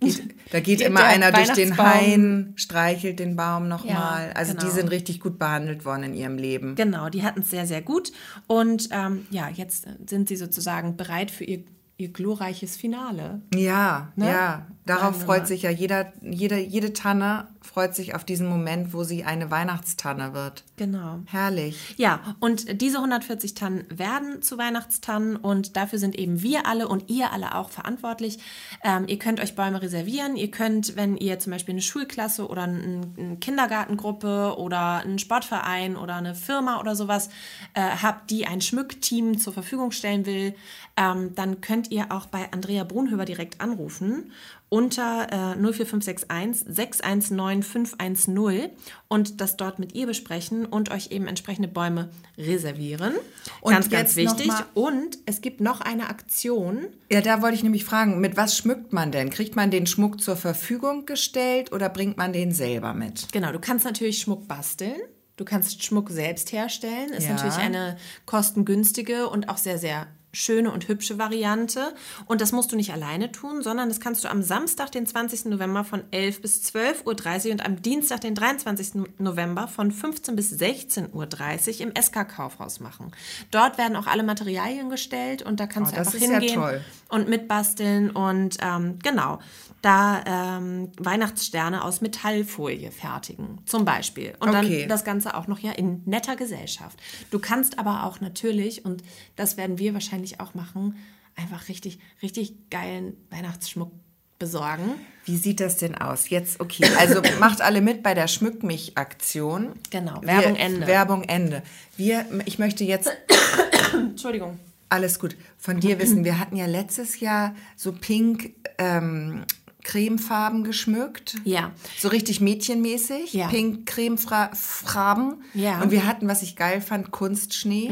[0.00, 1.78] Geht, da geht Der- immer einer durch den.
[1.78, 4.28] Hain, streichelt den Baum nochmal.
[4.30, 4.72] Ja, also die genau.
[4.72, 6.74] sind richtig gut behandelt worden in ihrem Leben.
[6.74, 8.10] genau, die hatten es sehr, sehr gut.
[8.48, 11.62] Und ähm, ja, jetzt sind sie sozusagen bereit für ihr,
[11.98, 13.42] ihr glorreiches Finale.
[13.54, 14.26] Ja, Ne?
[14.28, 14.66] ja.
[14.90, 19.04] Darauf wir freut sich ja jeder, jede, jede Tanne freut sich auf diesen Moment, wo
[19.04, 20.64] sie eine Weihnachtstanne wird.
[20.76, 21.20] Genau.
[21.26, 21.94] Herrlich.
[21.98, 27.10] Ja, und diese 140 Tannen werden zu Weihnachtstannen und dafür sind eben wir alle und
[27.10, 28.38] ihr alle auch verantwortlich.
[28.82, 30.36] Ähm, ihr könnt euch Bäume reservieren.
[30.36, 35.96] Ihr könnt, wenn ihr zum Beispiel eine Schulklasse oder ein- eine Kindergartengruppe oder einen Sportverein
[35.96, 37.28] oder eine Firma oder sowas
[37.74, 40.54] äh, habt, die ein Schmückteam zur Verfügung stellen will,
[40.96, 44.32] ähm, dann könnt ihr auch bei Andrea Brunhöber direkt anrufen
[44.70, 48.70] unter äh, 04561 619 510
[49.08, 53.12] und das dort mit ihr besprechen und euch eben entsprechende Bäume reservieren.
[53.60, 54.50] Und ganz, ganz wichtig.
[54.74, 56.86] Und es gibt noch eine Aktion.
[57.10, 59.28] Ja, da wollte ich nämlich fragen, mit was schmückt man denn?
[59.30, 63.26] Kriegt man den Schmuck zur Verfügung gestellt oder bringt man den selber mit?
[63.32, 64.96] Genau, du kannst natürlich Schmuck basteln.
[65.36, 67.10] Du kannst Schmuck selbst herstellen.
[67.10, 67.32] Ist Ja.
[67.32, 71.92] natürlich eine kostengünstige und auch sehr, sehr schöne und hübsche Variante.
[72.26, 75.46] Und das musst du nicht alleine tun, sondern das kannst du am Samstag, den 20.
[75.46, 79.02] November von 11 bis 12.30 Uhr und am Dienstag, den 23.
[79.18, 83.12] November von 15 bis 16.30 Uhr im SK-Kaufhaus machen.
[83.50, 86.80] Dort werden auch alle Materialien gestellt und da kannst Oh, du einfach ja hingehen toll.
[87.08, 89.40] und mitbasteln und ähm, genau,
[89.82, 90.22] da
[90.58, 94.34] ähm, Weihnachtssterne aus Metallfolie fertigen, zum Beispiel.
[94.40, 94.80] Und Okay.
[94.80, 96.98] dann das Ganze auch noch ja in netter Gesellschaft.
[97.30, 99.02] Du kannst aber auch natürlich, und
[99.36, 100.96] das werden wir wahrscheinlich auch machen,
[101.36, 103.90] einfach richtig, richtig geilen Weihnachtsschmuck
[104.38, 104.94] besorgen.
[105.26, 106.30] Wie sieht das denn aus?
[106.30, 109.72] Jetzt, okay, also macht alle mit bei der Schmück mich Aktion.
[109.90, 110.86] Genau, Werbung Ende.
[110.86, 111.62] Werbung Ende.
[111.96, 113.10] Wir, ich möchte jetzt
[113.92, 114.58] Entschuldigung.
[114.88, 116.24] alles gut von dir wissen.
[116.24, 119.44] Wir hatten ja letztes Jahr so pink ähm,
[119.82, 121.36] Cremefarben geschmückt.
[121.44, 121.70] Ja.
[121.98, 123.32] So richtig mädchenmäßig.
[123.32, 123.48] Ja.
[123.48, 125.42] Pink Cremefarben.
[125.54, 125.76] Ja.
[125.76, 125.82] Mhm.
[125.82, 127.90] Und wir hatten, was ich geil fand, Kunstschnee.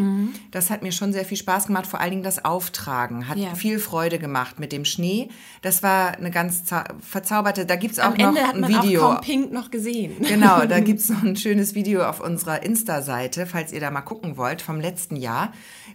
[0.50, 1.86] Das hat mir schon sehr viel Spaß gemacht.
[1.86, 3.54] Vor allen Dingen das Auftragen hat Ja.
[3.54, 5.28] viel Freude gemacht mit dem Schnee.
[5.62, 8.82] Das war eine ganz za- verzauberte, da gibt's auch Am Ende noch hat ein man
[8.82, 9.02] Video.
[9.04, 10.16] auch kaum Pink noch gesehen.
[10.20, 14.36] Genau, da gibt's noch ein schönes Video auf unserer Insta-Seite, falls ihr da mal gucken
[14.36, 15.52] wollt, vom letzten Jahr.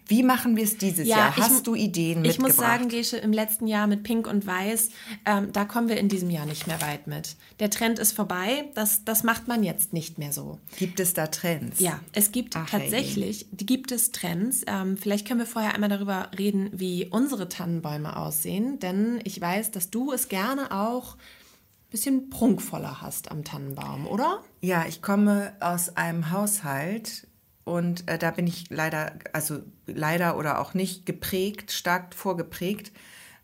[0.08, 1.34] Wie machen wir es dieses Ja, Jahr?
[1.38, 4.46] ich Hast mu- du Ideen Ich muss sagen, Gesche, im letzten Jahr mit Pink und
[4.46, 4.90] Weiß,
[5.26, 7.36] ähm, da kommen wir in diesem Jahr nicht mehr weit mit.
[7.60, 10.60] Der Trend ist vorbei, das, das macht man jetzt nicht mehr so.
[10.78, 11.80] Gibt es da Trends?
[11.80, 14.64] Ja, es gibt Ach, tatsächlich, die gibt es Trends.
[14.68, 19.72] Ähm, vielleicht können wir vorher einmal darüber reden, wie unsere Tannenbäume aussehen, denn ich weiß,
[19.72, 24.42] dass du es gerne auch ein bisschen prunkvoller hast am Tannenbaum, oder?
[24.62, 27.28] Ja, ich komme aus einem Haushalt
[27.64, 32.92] und äh, da bin ich leider, also leider oder auch nicht geprägt, stark vorgeprägt.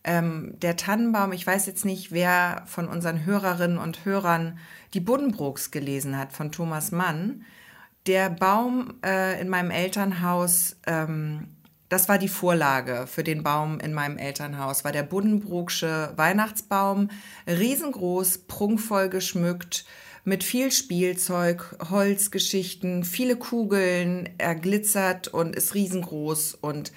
[0.03, 4.58] Ähm, der Tannenbaum, ich weiß jetzt nicht, wer von unseren Hörerinnen und Hörern
[4.93, 7.43] die Buddenbrooks gelesen hat von Thomas Mann.
[8.08, 11.49] Der Baum äh, in meinem Elternhaus, ähm,
[11.89, 17.10] das war die Vorlage für den Baum in meinem Elternhaus, war der Buddenbrooksche Weihnachtsbaum,
[17.47, 19.86] riesengroß, prunkvoll geschmückt,
[20.23, 26.91] mit viel Spielzeug, Holzgeschichten, viele Kugeln, er glitzert und ist riesengroß und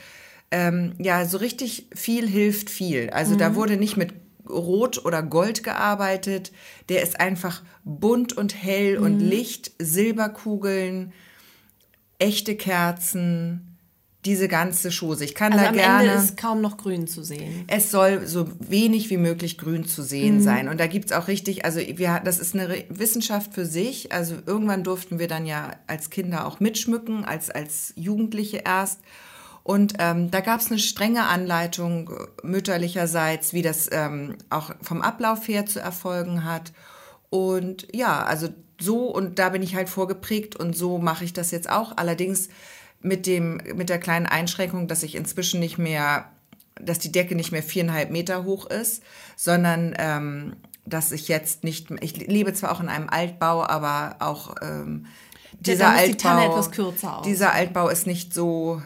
[0.50, 3.10] ähm, ja, so richtig viel hilft viel.
[3.10, 4.12] Also da wurde nicht mit
[4.48, 6.52] Rot oder Gold gearbeitet.
[6.88, 11.12] Der ist einfach bunt und hell und Licht, Silberkugeln,
[12.18, 13.71] echte Kerzen,
[14.24, 15.24] diese ganze Chose.
[15.24, 16.10] Ich kann Also da am gerne.
[16.10, 17.64] Ende ist kaum noch grün zu sehen.
[17.66, 20.68] Es soll so wenig wie möglich grün zu sehen sein.
[20.68, 24.12] Und da gibt's auch richtig, also wir, das ist eine Wissenschaft für sich.
[24.12, 29.00] Also irgendwann durften wir dann ja als Kinder auch mitschmücken, als, als Jugendliche erst.
[29.64, 32.10] Und ähm, da gab's eine strenge Anleitung
[32.42, 36.72] mütterlicherseits, wie das ähm, auch vom Ablauf her zu erfolgen hat.
[37.30, 38.48] Und ja, also
[38.80, 41.96] so und da bin ich halt vorgeprägt und so mache ich das jetzt auch.
[41.96, 42.48] Allerdings
[43.02, 46.30] mit dem mit der kleinen Einschränkung, dass ich inzwischen nicht mehr,
[46.80, 49.02] dass die Decke nicht mehr viereinhalb Meter hoch ist,
[49.36, 54.54] sondern ähm, dass ich jetzt nicht, ich lebe zwar auch in einem Altbau, aber auch
[54.62, 55.06] ähm,
[55.60, 57.24] dieser die Altbau, Tanne etwas kürzer aus.
[57.24, 58.82] dieser Altbau ist nicht so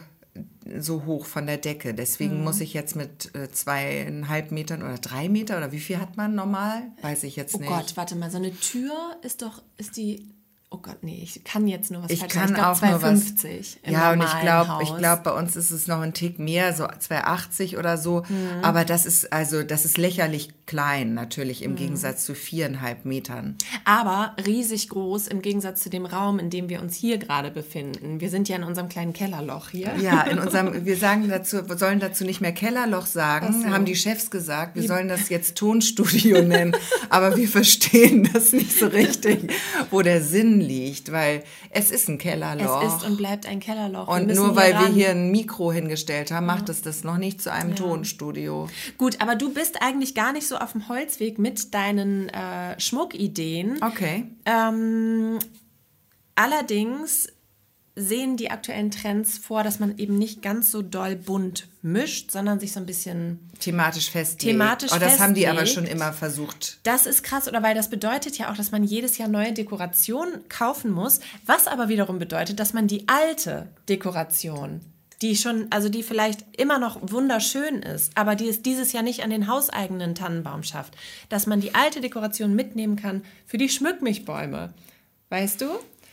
[0.77, 1.93] so hoch von der Decke.
[1.93, 1.95] Mhm.
[1.95, 6.17] Deswegen muss ich jetzt mit äh, zweieinhalb Metern oder drei Meter oder wie viel hat
[6.17, 6.83] man normal?
[7.01, 7.69] Weiß ich jetzt Oh nicht.
[7.69, 10.27] Gott, warte mal, so eine Tür ist doch, ist die,
[10.69, 12.61] oh Gott, nee, ich kann jetzt nur was Ich falsch kann sagen.
[12.61, 13.35] auch nur was.
[13.35, 16.73] 250 Ja, und ich glaube, ich glaube, bei uns ist es noch ein Tick mehr,
[16.73, 18.23] so 280 oder so.
[18.27, 18.63] Mhm.
[18.63, 21.65] Aber das ist also, das ist lächerlich klein natürlich Mhm.
[21.67, 23.55] im Gegensatz zu viereinhalb Metern.
[23.85, 28.19] Aber riesig groß im Gegensatz zu dem Raum, in dem wir uns hier gerade befinden.
[28.19, 29.93] Wir sind ja in unserem kleinen Kellerloch hier.
[30.01, 33.95] Ja, in unserem, wir sagen dazu, wir sollen dazu nicht mehr Kellerloch sagen, haben die
[33.95, 34.75] Chefs gesagt.
[34.75, 36.75] Wir sollen das jetzt Tonstudio nennen.
[37.09, 39.53] Aber wir verstehen das nicht so richtig,
[39.91, 42.83] wo der Sinn liegt, weil es ist ein Kellerloch.
[42.83, 44.07] Es ist und bleibt ein Kellerloch.
[44.07, 47.51] Und nur weil wir hier ein Mikro hingestellt haben, macht es das noch nicht zu
[47.51, 48.67] einem Tonstudio.
[48.97, 53.79] Gut, aber du bist eigentlich gar nicht so auf dem Holzweg mit deinen äh, Schmuckideen.
[53.81, 54.25] Okay.
[54.45, 55.39] Ähm,
[56.35, 57.27] allerdings
[57.97, 62.59] sehen die aktuellen Trends vor, dass man eben nicht ganz so doll bunt mischt, sondern
[62.59, 63.39] sich so ein bisschen.
[63.59, 64.41] Thematisch festlegt.
[64.41, 65.93] Thematisch oh, das haben die aber schon festlegt.
[65.93, 66.79] immer versucht.
[66.83, 70.27] Das ist krass, oder weil das bedeutet ja auch, dass man jedes Jahr neue Dekoration
[70.47, 74.81] kaufen muss, was aber wiederum bedeutet, dass man die alte Dekoration,
[75.23, 79.23] die schon, also die vielleicht immer noch wunderschön ist, aber die es dieses Jahr nicht
[79.23, 80.95] an den hauseigenen Tannenbaum schafft,
[81.29, 84.71] dass man die alte Dekoration mitnehmen kann für die Schmückmichbäume.
[85.29, 85.67] Weißt du?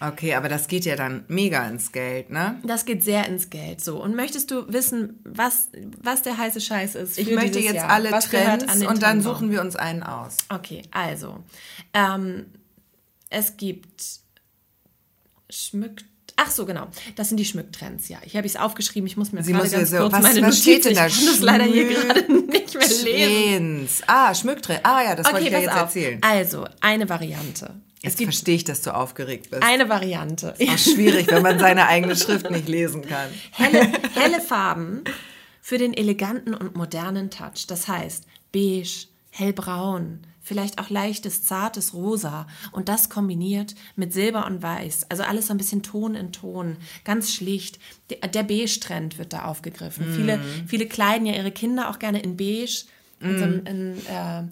[0.09, 2.61] Okay, aber das geht ja dann mega ins Geld, ne?
[2.65, 3.83] Das geht sehr ins Geld.
[3.83, 4.03] So.
[4.03, 5.69] Und möchtest du wissen, was,
[6.03, 7.19] was der heiße Scheiß ist?
[7.19, 7.91] Ich möchte jetzt Jahr?
[7.91, 10.39] alle was Trends und dann suchen wir uns einen aus.
[10.49, 11.43] Okay, also.
[11.93, 12.47] Ähm,
[13.31, 14.21] es gibt
[15.51, 16.03] Schmück.
[16.37, 16.89] Ach so, genau.
[17.17, 18.19] Das sind die Schmücktrends, ja.
[18.25, 19.07] Ich habe es aufgeschrieben.
[19.07, 20.95] Ich muss mir Sie gerade ganz so- kurz was- meine was steht denn Notizen.
[20.95, 21.07] da?
[21.07, 23.89] Ich kann das leider hier gerade nicht mehr lesen.
[24.07, 24.81] Ah, Schmücktrend.
[24.83, 25.81] Ah ja, das wollte Okay, ich ja jetzt auf.
[25.83, 26.19] erzählen.
[26.23, 27.75] Also, eine Variante.
[28.03, 29.63] Es Jetzt verstehe ich, dass du aufgeregt bist.
[29.63, 30.55] eine Variante.
[30.61, 33.31] Auch schwierig, wenn man seine eigene Schrift nicht lesen kann.
[33.53, 35.05] helle, helle Farben
[35.63, 37.67] für den eleganten und modernen Touch.
[37.67, 44.63] Das heißt beige, hellbraun, vielleicht auch leichtes, zartes Rosa und das kombiniert mit Silber und
[44.63, 45.11] Weiß.
[45.11, 47.81] Also alles so ein bisschen Ton in Ton, ganz schlicht.
[48.11, 50.13] Der, Beige-Trend wird da aufgegriffen.
[50.15, 52.85] Viele, viele kleiden ja ihre Kinder auch gerne in beige,
[53.21, 54.43] in so einem, in, äh,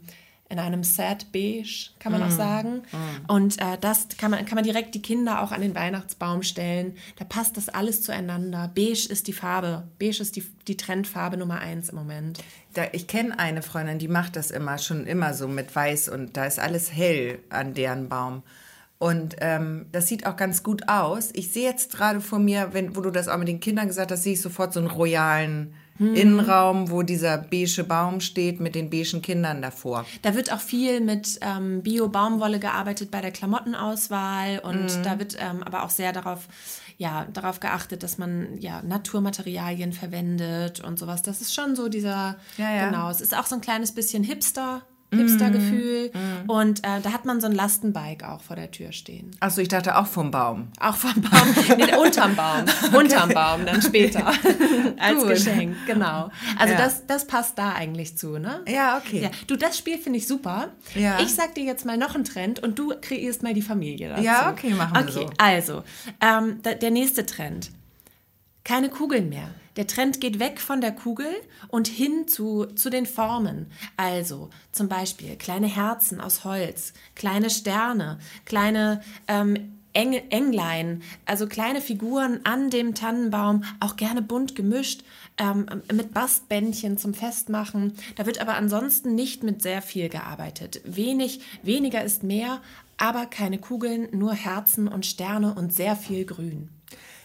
[0.53, 2.83] in einem Sad Beige, kann man auch sagen.
[3.27, 6.95] Und äh, das kann man, kann man direkt die Kinder auch an den Weihnachtsbaum stellen.
[7.17, 8.71] Da passt das alles zueinander.
[8.75, 9.89] Beige ist die Farbe.
[9.99, 12.39] Beige ist die, die Trendfarbe Nummer eins im Moment.
[12.75, 16.37] Da, ich kenne eine Freundin, die macht das immer, schon immer so mit Weiß und
[16.37, 18.43] da ist alles hell an deren Baum.
[18.99, 21.31] Und ähm, das sieht auch ganz gut aus.
[21.33, 24.13] Ich sehe jetzt gerade vor mir, wenn, wo du das auch mit den Kindern gesagt
[24.13, 28.91] hast, sehe ich sofort so einen royalen Innenraum, wo dieser beige Baum steht mit den
[28.91, 30.05] beigen Kindern davor.
[30.23, 35.03] Da wird auch viel mit ähm, Bio-Baumwolle gearbeitet bei der Klamottenauswahl und Mhm.
[35.05, 36.49] da wird ähm, aber auch sehr darauf,
[36.99, 41.23] ja, darauf geachtet, dass man ja Naturmaterialien verwendet und sowas.
[41.23, 42.87] Das ist schon so dieser, Ja, ja.
[42.87, 44.83] genau, es ist auch so ein kleines bisschen Hipster.
[45.13, 46.11] Hipster-Gefühl.
[46.13, 46.51] Mhm.
[46.51, 49.31] Und äh, da hat man so ein Lastenbike auch vor der Tür stehen.
[49.41, 50.69] Achso, ich dachte auch vom Baum.
[50.81, 52.65] Auch vom Baum, nee, unterm Baum.
[52.93, 54.27] Unterm Baum dann später.
[54.99, 55.29] Als Gut.
[55.29, 56.31] Geschenk, genau.
[56.59, 56.79] Also Ja.
[56.81, 58.63] das, das passt da eigentlich zu, ne?
[58.69, 59.23] Ja, okay.
[59.23, 60.69] Ja, du, das Spiel finde ich super.
[60.95, 61.21] Ja.
[61.21, 64.23] Ich sag dir jetzt mal noch einen Trend und du kreierst mal die Familie dazu.
[64.23, 65.31] Ja, okay, machen wir okay, so.
[65.39, 65.83] also,
[66.21, 67.71] ähm, der nächste Trend.
[68.65, 69.49] Keine Kugeln mehr.
[69.77, 71.29] Der Trend geht weg von der Kugel
[71.69, 73.71] und hin zu, zu den Formen.
[73.97, 81.81] Also zum Beispiel kleine Herzen aus Holz, kleine Sterne, kleine ähm, Engel, Englein, also kleine
[81.81, 85.05] Figuren an dem Tannenbaum, auch gerne bunt gemischt,
[85.39, 87.95] ähm, mit Bastbändchen zum Festmachen.
[88.17, 90.81] Da wird aber ansonsten nicht mit sehr viel gearbeitet.
[90.85, 92.61] Wenig, weniger ist mehr,
[92.97, 96.71] aber keine Kugeln, nur Herzen und Sterne und sehr viel Grün.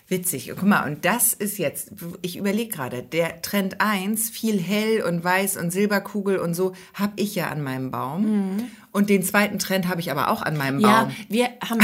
[0.09, 0.49] Witzig.
[0.55, 1.91] Guck mal, und das ist jetzt,
[2.21, 7.11] ich überlege gerade, der Trend 1, viel hell und weiß und Silberkugel und so, habe
[7.17, 8.69] ich ja an meinem Baum.
[8.93, 11.15] Und den zweiten Trend habe ich aber auch an meinem Ja, Baum.
[11.27, 11.79] wir haben.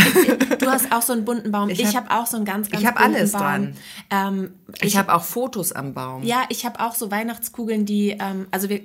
[0.58, 1.68] Du hast auch so einen bunten Baum.
[1.74, 3.42] Ich, Ich habe hab- auch so einen ganz, ganz ich bunten alles Baum.
[3.42, 3.76] dran.
[4.10, 6.24] Ähm, Ich habe auch Fotos am Baum.
[6.24, 8.82] ja, ich habe auch so Weihnachtskugeln, die, ähm, also wir,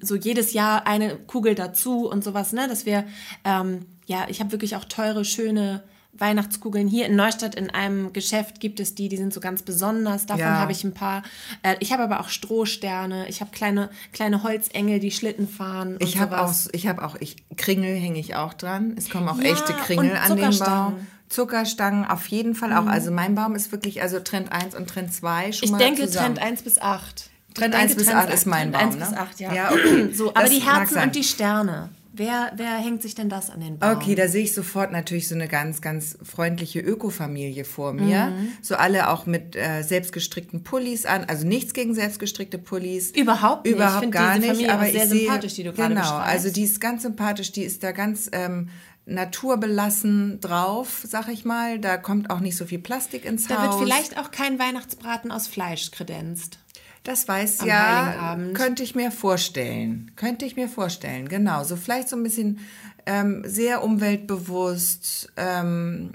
[0.00, 3.04] so jedes Jahr eine Kugel dazu und sowas, ne, dass wir,
[3.44, 5.82] ähm, ja, ich habe wirklich auch teure, schöne
[6.18, 6.88] Weihnachtskugeln.
[6.88, 10.26] Hier in Neustadt in einem Geschäft gibt es die, die sind so ganz besonders.
[10.26, 10.58] Davon Ja.
[10.58, 11.22] habe ich ein paar.
[11.62, 13.28] Äh, ich habe aber auch Strohsterne.
[13.28, 15.96] Ich habe kleine, kleine Holzengel, die Schlitten fahren.
[16.00, 18.94] Ich habe auch, ich habe auch, ich, Kringel hänge ich auch dran.
[18.96, 20.58] Es kommen auch Ja, echte Kringel an den.
[20.58, 21.06] Baum.
[21.28, 22.86] Zuckerstangen auf jeden Fall auch.
[22.86, 26.06] Also mein Baum ist wirklich, also Trend 1 und Trend 2 schon Ich mal denke
[26.06, 26.36] zusammen.
[26.36, 27.30] Trend 1 bis 8.
[27.54, 29.20] Trend Ich denke, 1 bis Trend 8 ist mein Trend Baum, 1 bis ne?
[29.20, 29.52] 8, ja.
[29.54, 30.12] Ja, okay.
[30.12, 31.88] So, aber Das die Herzen und die Sterne.
[32.18, 33.96] Wer, wer hängt sich denn das an den Baum?
[33.98, 38.26] Okay, da sehe ich sofort natürlich so eine ganz, ganz freundliche Ökofamilie vor mir.
[38.28, 38.52] Mhm.
[38.62, 41.24] So alle auch mit äh, selbstgestrickten Pullis an.
[41.26, 43.10] Also nichts gegen selbstgestrickte Pullis.
[43.10, 43.72] Überhaupt nicht.
[43.74, 44.70] Ich Überhaupt finde gar diese nicht.
[44.70, 46.28] Aber sehr ich sehe, sympathisch, die du gerade Genau, beschreibst.
[46.32, 47.52] also die ist ganz sympathisch.
[47.52, 48.70] Die ist da ganz ähm,
[49.04, 51.78] naturbelassen drauf, sag ich mal.
[51.78, 53.78] Da kommt auch nicht so viel Plastik ins da Haus.
[53.78, 56.58] wird vielleicht auch kein Weihnachtsbraten aus Fleisch kredenzt.
[57.06, 60.10] Das weiß Am ja, könnte ich mir vorstellen.
[60.16, 61.62] Könnte ich mir vorstellen, genau.
[61.62, 62.58] So vielleicht so ein bisschen
[63.06, 66.10] ähm, sehr umweltbewusst, ähm,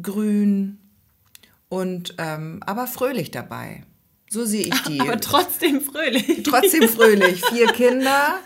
[0.00, 0.78] grün
[1.68, 3.82] und ähm, aber fröhlich dabei.
[4.30, 5.00] So sehe ich die.
[5.00, 6.44] Aber trotzdem fröhlich.
[6.44, 7.44] Trotzdem fröhlich.
[7.46, 8.38] Vier Kinder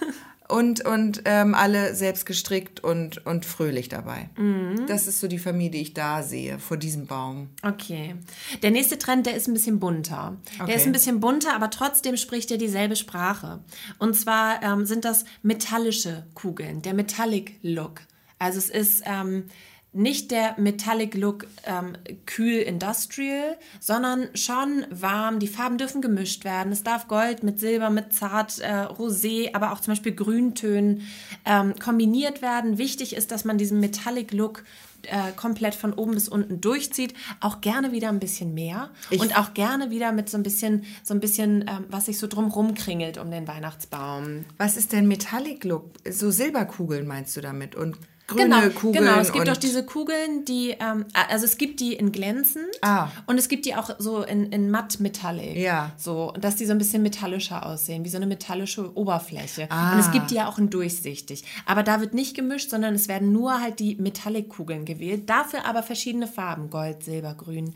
[0.53, 4.29] und, und ähm, alle selbst gestrickt und, und fröhlich dabei.
[4.37, 4.87] Mhm.
[4.87, 7.49] Das ist so die Familie, die ich da sehe, vor diesem Baum.
[7.63, 8.17] Okay.
[8.63, 10.37] Der nächste Trend, der ist ein bisschen bunter.
[10.59, 10.77] Der Okay.
[10.77, 13.61] ist ein bisschen bunter, aber trotzdem spricht er dieselbe Sprache.
[13.99, 18.03] Und zwar ähm, sind das metallische Kugeln, der Metallic Look.
[18.39, 19.45] Also es ist ähm,
[19.93, 25.39] nicht der Metallic Look ähm, kühl industrial, sondern schon warm.
[25.39, 26.73] Die Farben dürfen gemischt werden.
[26.73, 31.03] Es darf Gold mit Silber, mit Zart, äh, Rosé, aber auch zum Beispiel Grüntönen
[31.45, 32.79] ähm, kombiniert werden.
[32.79, 34.65] Wichtig ist, dass man diesen Metallic Look
[35.03, 37.15] äh, komplett von oben bis unten durchzieht.
[37.41, 41.13] Auch gerne wieder ein bisschen mehr und auch gerne wieder mit so ein bisschen, so
[41.13, 44.45] ein bisschen, ähm, was sich so drumrum kringelt um den Weihnachtsbaum.
[44.57, 45.91] Was ist denn Metallic Look?
[46.09, 47.75] So Silberkugeln meinst du damit?
[47.75, 49.05] Und grüne Genau, Kugeln?
[49.05, 49.19] genau.
[49.21, 53.09] Es gibt auch diese Kugeln, die, ähm, also es gibt die in glänzend Ah.
[53.27, 55.57] und es gibt die auch so in, in matt Metallic.
[55.57, 55.93] Ja.
[55.97, 59.67] So, dass die so ein bisschen metallischer aussehen, wie so eine metallische Oberfläche.
[59.71, 59.93] Ah.
[59.95, 61.45] Und es gibt die ja auch in durchsichtig.
[61.67, 65.29] Aber da wird nicht gemischt, sondern es werden nur halt die Metallic-Kugeln gewählt.
[65.29, 66.71] Dafür aber verschiedene Farben.
[66.71, 67.75] Gold, Silber, Grün,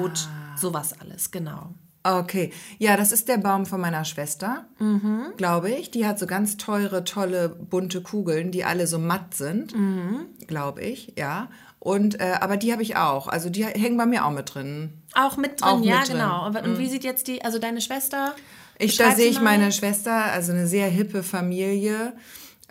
[0.00, 1.74] Rot, sowas alles, genau.
[2.04, 5.34] Okay, ja, das ist der Baum von meiner Schwester, Mhm.
[5.36, 5.90] glaube ich.
[5.92, 10.26] Die hat so ganz teure, tolle, bunte Kugeln, die alle so matt sind, Mhm.
[10.48, 11.48] glaube ich, ja.
[11.78, 13.28] Und äh, aber die habe ich auch.
[13.28, 15.02] Also die hängen bei mir auch mit drin.
[15.14, 16.16] Auch mit drin, Auch mit ja, drin.
[16.16, 16.20] Mhm.
[16.20, 16.46] genau.
[16.46, 18.34] Und, und wie sieht jetzt die, also deine Schwester?
[18.78, 22.14] Ich, da sehe ich meine Schwester, also eine sehr hippe Familie,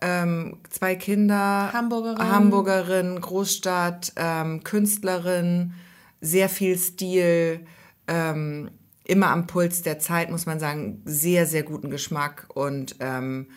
[0.01, 2.31] ähm, zwei Kinder, Hamburgerin.
[2.31, 5.73] Hamburgerin Großstadt, ähm, Künstlerin,
[6.21, 7.65] sehr viel Stil,
[8.07, 8.71] ähm,
[9.03, 13.47] immer am Puls der Zeit, muss man sagen, sehr, sehr guten Geschmack und, ähm,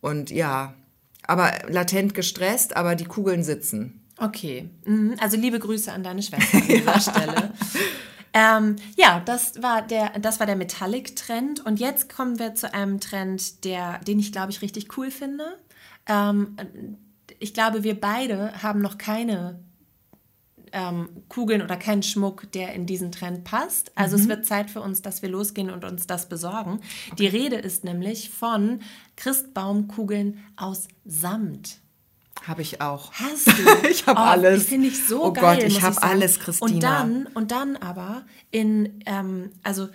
[0.00, 0.74] und ja,
[1.26, 4.00] Aber latent gestresst, aber die Kugeln sitzen.
[4.18, 4.68] Okay.
[4.84, 5.16] Mhm.
[5.20, 7.52] Also liebe Grüße an deine Schwester an dieser Stelle.
[8.32, 11.64] Ähm, ja, das war der, das war der Metallic-Trend.
[11.64, 15.58] Und jetzt kommen wir zu einem Trend, der, den ich, glaube ich, richtig cool finde.
[16.06, 16.56] Ähm,
[17.38, 19.60] ich glaube, wir beide haben noch keine
[20.72, 23.92] ähm, Kugeln oder keinen Schmuck, der in diesen Trend passt.
[23.94, 24.22] Also mhm.
[24.22, 26.80] es wird Zeit für uns, dass wir losgehen und uns das besorgen.
[27.12, 27.16] Okay.
[27.18, 28.80] Die Rede ist nämlich von
[29.16, 31.80] Christbaumkugeln aus Samt.
[32.46, 33.12] Habe ich auch.
[33.12, 33.52] Hast du?
[33.90, 34.64] ich habe oh, alles.
[34.64, 35.44] Finde ich so oh geil.
[35.44, 36.72] Oh Gott, ich habe alles, Christina.
[36.72, 39.88] Und dann, und dann aber in, ähm, also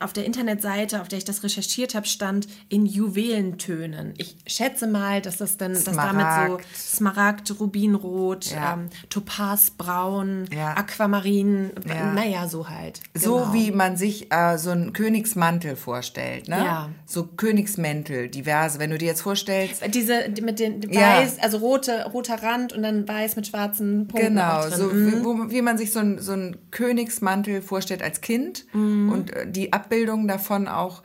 [0.00, 4.14] auf der Internetseite, auf der ich das recherchiert habe, stand in Juwelentönen.
[4.16, 8.74] Ich schätze mal, dass das dann dass damit so Smaragd, Rubinrot, ja.
[8.74, 10.76] ähm, Topazbraun, ja.
[10.76, 12.12] Aquamarin, ja.
[12.12, 13.00] naja, so halt.
[13.14, 13.52] So genau.
[13.52, 16.56] wie man sich äh, so einen Königsmantel vorstellt, ne?
[16.56, 16.88] Ja.
[17.06, 18.78] So Königsmäntel, diverse.
[18.78, 19.82] Wenn du dir jetzt vorstellst.
[19.94, 24.34] Diese mit den weiß, also rote, roter Rand und dann weiß mit schwarzen Punkten.
[24.34, 25.12] Genau, so mhm.
[25.12, 26.36] wie, wo, wie, man sich so einen so
[26.70, 29.10] Königsmantel vorstellt als Kind mhm.
[29.12, 31.02] und äh, die Abbildungen davon auch,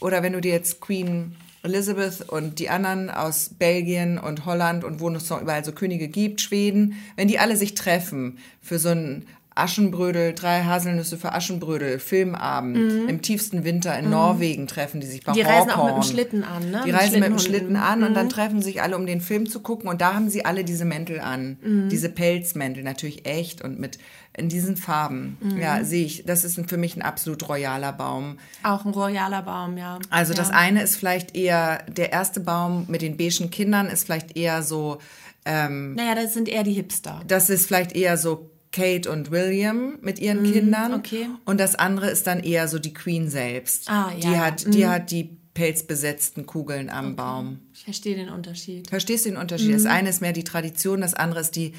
[0.00, 4.98] oder wenn du dir jetzt Queen Elizabeth und die anderen aus Belgien und Holland und
[4.98, 8.88] wo es noch überall so Könige gibt, Schweden, wenn die alle sich treffen für so
[8.88, 12.76] ein Aschenbrödel, drei Haselnüsse für Aschenbrödel, Filmabend.
[12.76, 13.08] Mhm.
[13.08, 14.12] Im tiefsten Winter in mhm.
[14.12, 16.82] Norwegen treffen die sich bei Die reisen auch mit dem Schlitten an, ne?
[16.86, 18.06] Die reisen mit dem Schlitten an mhm.
[18.06, 18.30] und dann mhm.
[18.30, 19.88] treffen sich alle, um den Film zu gucken.
[19.88, 21.58] Und da haben sie alle diese Mäntel an.
[21.62, 21.88] Mhm.
[21.90, 23.98] Diese Pelzmäntel, natürlich echt und mit
[24.34, 25.36] in diesen Farben.
[25.40, 25.58] Mhm.
[25.58, 26.24] Ja, sehe ich.
[26.24, 28.38] Das ist für mich ein absolut royaler Baum.
[28.62, 29.98] Auch ein royaler Baum, ja.
[30.08, 30.38] Also ja.
[30.38, 34.62] das eine ist vielleicht eher, der erste Baum mit den beigen Kindern ist vielleicht eher
[34.62, 34.98] so.
[35.44, 37.20] Ähm, naja, das sind eher die Hipster.
[37.26, 40.94] Das ist vielleicht eher so Kate und William mit ihren mm, Kindern.
[40.94, 41.28] Okay.
[41.44, 43.88] Und das andere ist dann eher so die Queen selbst.
[43.88, 44.30] Ah, ja.
[44.30, 44.88] Die hat, die, mm.
[44.88, 47.14] hat die pelzbesetzten Kugeln am okay.
[47.14, 47.58] Baum.
[47.74, 48.88] Ich verstehe den Unterschied.
[48.88, 49.70] Verstehst du den Unterschied?
[49.70, 49.74] Mm.
[49.74, 51.74] Das eine ist mehr die Tradition, das andere ist die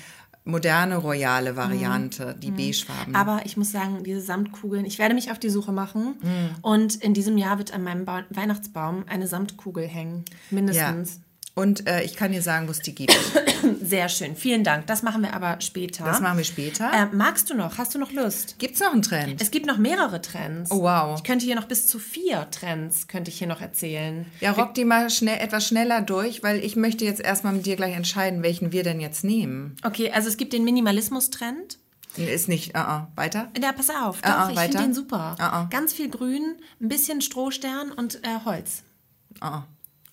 [0.45, 2.39] moderne royale Variante, mm.
[2.39, 2.55] die mm.
[2.55, 3.15] beigefarben.
[3.15, 6.15] Aber ich muss sagen, diese Samtkugeln, ich werde mich auf die Suche machen
[6.61, 11.15] und in diesem Jahr wird an meinem ba Weihnachtsbaum eine Samtkugel hängen, mindestens.
[11.15, 11.21] Ja.
[11.55, 13.15] Und äh, ich kann dir sagen, wo es die gibt.
[13.81, 14.87] Sehr schön, vielen Dank.
[14.87, 16.03] Das machen wir aber später.
[16.03, 16.91] Das machen wir später.
[16.91, 17.77] Äh, magst du noch?
[17.77, 18.57] Hast du noch Lust?
[18.57, 19.39] Gibt es noch einen Trend?
[19.41, 20.71] Es gibt noch mehrere Trends.
[20.71, 21.15] Oh wow.
[21.17, 24.25] Ich könnte hier noch bis zu vier Trends könnte ich hier noch erzählen.
[24.39, 27.75] Ja, rock die mal schnell etwas schneller durch, weil ich möchte jetzt erstmal mit dir
[27.75, 29.75] gleich entscheiden, welchen wir denn jetzt nehmen.
[29.83, 31.77] Okay, also es gibt den Minimalismus-Trend.
[32.15, 33.07] Ist nicht, uh -uh.
[33.15, 33.49] weiter?
[33.59, 34.21] Ja, pass auf.
[34.21, 35.67] Doch, uh ich finde den super.
[35.71, 38.83] Ganz viel Grün, ein bisschen Strohstern und äh, Holz.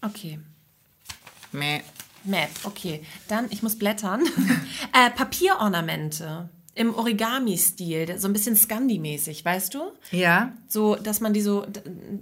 [0.03, 0.39] Okay.
[1.53, 1.81] Meh.
[2.25, 3.03] Meh, okay.
[3.29, 4.23] Dann, ich muss blättern.
[4.93, 9.93] äh, Papierornamente im Origami-Stil, so ein bisschen Scandi-mäßig, weißt du?
[10.13, 10.53] Ja.
[10.69, 11.67] So, dass man die so,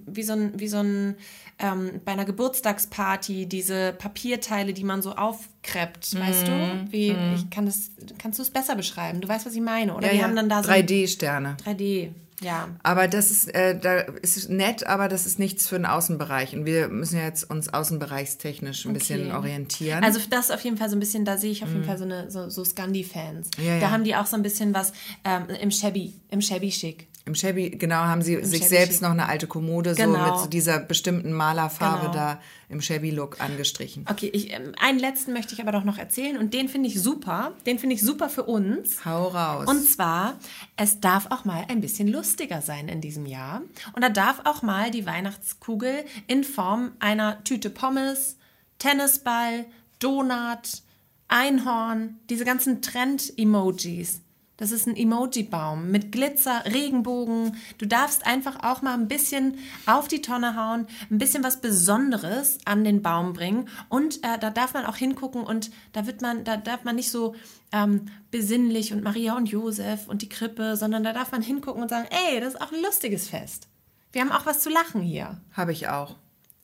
[0.06, 1.16] wie so ein, wie so ein,
[1.58, 6.86] ähm, bei einer Geburtstagsparty, diese Papierteile, die man so aufkreppt, mm, weißt du?
[6.90, 7.34] Wie, mm.
[7.36, 9.20] ich kann das, kannst du es besser beschreiben?
[9.20, 10.06] Du weißt, was ich meine, oder?
[10.06, 10.24] Ja, Wir ja.
[10.24, 11.56] haben dann da so 3D-Sterne.
[11.64, 12.10] 3D.
[12.40, 12.68] Ja.
[12.82, 16.54] Aber das ist, äh, da ist nett, aber das ist nichts für den Außenbereich.
[16.54, 18.98] Und wir müssen ja jetzt uns außenbereichstechnisch ein okay.
[18.98, 20.04] bisschen orientieren.
[20.04, 21.86] Also das auf jeden Fall so ein bisschen, da sehe ich auf jeden mhm.
[21.86, 23.50] Fall so eine so, so Scandi-Fans.
[23.58, 23.80] Ja, ja.
[23.80, 24.92] Da haben die auch so ein bisschen was
[25.24, 27.08] ähm, im Shabby, im Shabby-Schick.
[27.28, 30.24] Im Shabby, genau, haben sie Im sich Shabby selbst noch eine alte Kommode genau.
[30.24, 32.14] so mit so dieser bestimmten Malerfarbe genau.
[32.14, 34.06] da im Shabby-Look angestrichen.
[34.10, 37.02] Okay, ich, ähm, einen letzten möchte ich aber doch noch erzählen und den finde ich
[37.02, 37.52] super.
[37.66, 39.04] Den finde ich super für uns.
[39.04, 39.68] Hau raus.
[39.68, 40.38] Und zwar,
[40.78, 43.60] es darf auch mal ein bisschen lustiger sein in diesem Jahr.
[43.92, 48.38] Und da darf auch mal die Weihnachtskugel in Form einer Tüte Pommes,
[48.78, 49.66] Tennisball,
[49.98, 50.82] Donut,
[51.28, 54.22] Einhorn, diese ganzen Trend-Emojis
[54.58, 57.56] das ist ein Emoji-Baum mit Glitzer, Regenbogen.
[57.78, 59.56] Du darfst einfach auch mal ein bisschen
[59.86, 63.68] auf die Tonne hauen, ein bisschen was Besonderes an den Baum bringen.
[63.88, 67.12] Und äh, da darf man auch hingucken und da wird man, da darf man nicht
[67.12, 67.36] so
[67.70, 71.88] ähm, besinnlich und Maria und Josef und die Krippe, sondern da darf man hingucken und
[71.88, 73.68] sagen, ey, das ist auch ein lustiges Fest.
[74.10, 75.40] Wir haben auch was zu lachen hier.
[75.52, 76.16] Habe ich auch.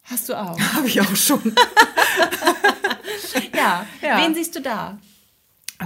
[0.02, 0.58] Hast du auch?
[0.74, 1.40] Habe ich auch schon.
[3.54, 3.86] ja.
[4.02, 4.18] ja.
[4.18, 4.98] Wen siehst du da?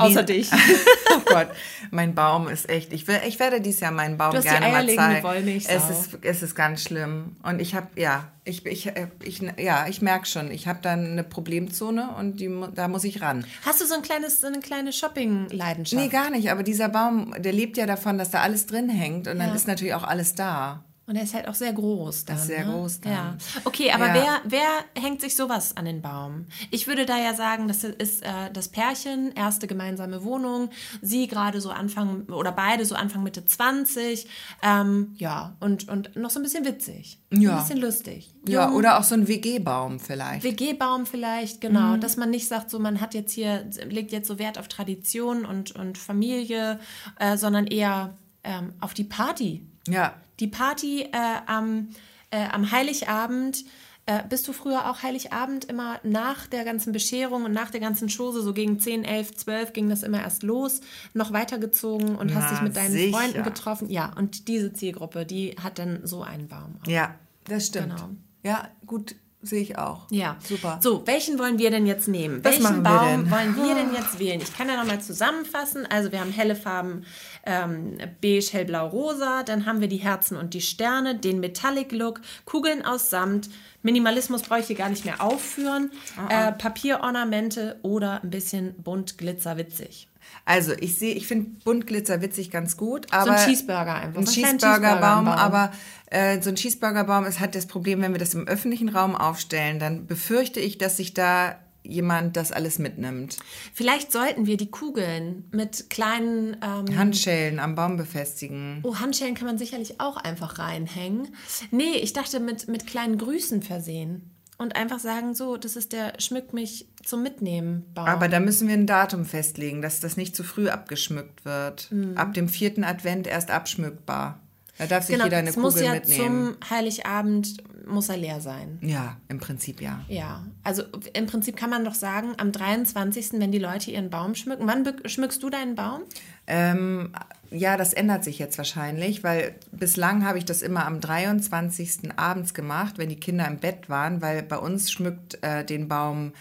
[0.00, 0.50] Außer dich.
[1.16, 1.48] oh Gott,
[1.90, 2.92] mein Baum ist echt.
[2.92, 5.48] Ich, will, ich werde dieses Jahr meinen Baum gerne mal zeigen.
[5.66, 7.36] Es ist, es ist ganz schlimm.
[7.42, 8.90] Und ich habe, ja, ich, ich,
[9.22, 13.20] ich, ja, ich merke schon, ich habe dann eine Problemzone und die, da muss ich
[13.20, 13.44] ran.
[13.64, 16.02] Hast du so ein kleines, so eine kleine Shopping-Leidenschaft?
[16.02, 16.50] Nee, gar nicht.
[16.50, 19.54] Aber dieser Baum, der lebt ja davon, dass da alles drin hängt und dann ja.
[19.54, 20.84] ist natürlich auch alles da.
[21.08, 22.36] Und er ist halt auch sehr groß dann.
[22.36, 22.72] Das ist sehr ne?
[22.72, 23.12] groß dann.
[23.12, 23.36] Ja.
[23.64, 24.14] Okay, aber Ja.
[24.44, 26.44] wer, wer hängt sich sowas an den Baum?
[26.70, 30.68] Ich würde da ja sagen, das ist äh, das Pärchen, erste gemeinsame Wohnung,
[31.00, 34.26] sie gerade so Anfang oder beide so Anfang Mitte 20.
[34.62, 37.18] Ähm, ja, und, und noch so ein bisschen witzig.
[37.32, 37.56] Ja.
[37.56, 38.34] Ein bisschen lustig.
[38.46, 40.44] Ja, Jung, oder auch so ein WG-Baum vielleicht.
[40.44, 41.96] WG-Baum vielleicht, genau.
[41.96, 42.00] Mhm.
[42.02, 45.46] Dass man nicht sagt, so man hat jetzt hier, legt jetzt so Wert auf Tradition
[45.46, 46.78] und, und Familie,
[47.18, 49.64] äh, sondern eher ähm, auf die Party.
[49.88, 50.12] ja.
[50.40, 51.08] Die Party äh,
[51.46, 51.88] am,
[52.30, 53.64] äh, am Heiligabend.
[54.06, 58.08] Äh, bist du früher auch Heiligabend immer nach der ganzen Bescherung und nach der ganzen
[58.08, 60.80] Chose, so gegen 10, 11, 12 ging das immer erst los,
[61.12, 63.14] noch weitergezogen und hast Na, dich mit deinen sicher.
[63.18, 63.90] Freunden getroffen?
[63.90, 66.76] Ja, und diese Zielgruppe, die hat dann so einen Baum.
[66.82, 66.88] auch.
[66.88, 67.96] Ja, das stimmt.
[67.96, 68.08] Genau.
[68.44, 70.06] Ja, gut, sehe ich auch.
[70.10, 70.78] Ja, Super.
[70.82, 72.42] So, welchen wollen wir denn jetzt nehmen?
[72.42, 73.30] Was welchen wir Baum denn?
[73.30, 74.40] wollen wir denn jetzt wählen?
[74.40, 75.86] Ich kann ja nochmal zusammenfassen.
[75.86, 77.04] Also wir haben helle Farben
[77.48, 79.42] ähm, beige, hellblau, rosa.
[79.42, 83.48] Dann haben wir die Herzen und die Sterne, den Metallic Look, Kugeln aus Samt.
[83.82, 85.90] Minimalismus brauche ich hier gar nicht mehr aufführen.
[86.16, 90.08] Ah, Äh, Papierornamente oder ein bisschen bunt, glitzer, witzig.
[90.44, 94.18] Also ich sehe, ich finde Buntglitzer witzig ganz gut, So aber ein Cheeseburger einfach.
[94.20, 95.28] ein so Cheeseburgerbaum, Cheeseburgerbaum.
[95.28, 95.72] aber
[96.10, 99.78] äh, so ein Cheeseburgerbaum, es hat das Problem, wenn wir das im öffentlichen Raum aufstellen,
[99.78, 103.38] dann befürchte ich, dass sich da jemand das alles mitnimmt.
[103.72, 108.80] Vielleicht sollten wir die Kugeln mit kleinen ähm, Handschellen am Baum befestigen.
[108.82, 111.28] Oh, Handschellen kann man sicherlich auch einfach reinhängen.
[111.70, 114.30] Nee, ich dachte mit, mit kleinen Grüßen versehen.
[114.60, 118.08] Und einfach sagen, so, das ist der Schmück mich zum Mitnehmen Baum.
[118.08, 121.90] Aber da müssen wir ein Datum festlegen, dass das nicht zu früh abgeschmückt wird.
[122.16, 124.40] Ab dem vierten Advent erst abschmückbar.
[124.78, 126.56] Da darf sich genau, jeder eine es muss Kugel ja mitnehmen.
[126.60, 128.78] zum Heiligabend, muss er leer sein.
[128.82, 130.04] Ja, im Prinzip ja.
[130.08, 130.82] Ja, also
[131.12, 134.66] im Prinzip kann man doch sagen, am 23., wenn die Leute ihren Baum schmücken.
[134.66, 136.02] Wann schmückst du deinen Baum?
[136.46, 137.12] Ähm,
[137.50, 142.16] ja, das ändert sich jetzt wahrscheinlich, weil bislang habe ich das immer am 23.
[142.16, 146.32] abends gemacht, wenn die Kinder im Bett waren, weil bei uns schmückt äh, den Baum,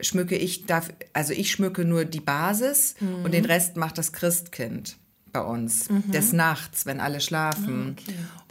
[0.00, 4.96] schmücke ich, darf, also ich schmücke nur die Basis und den Rest macht das Christkind
[5.32, 7.96] bei uns, des Nachts, wenn alle schlafen.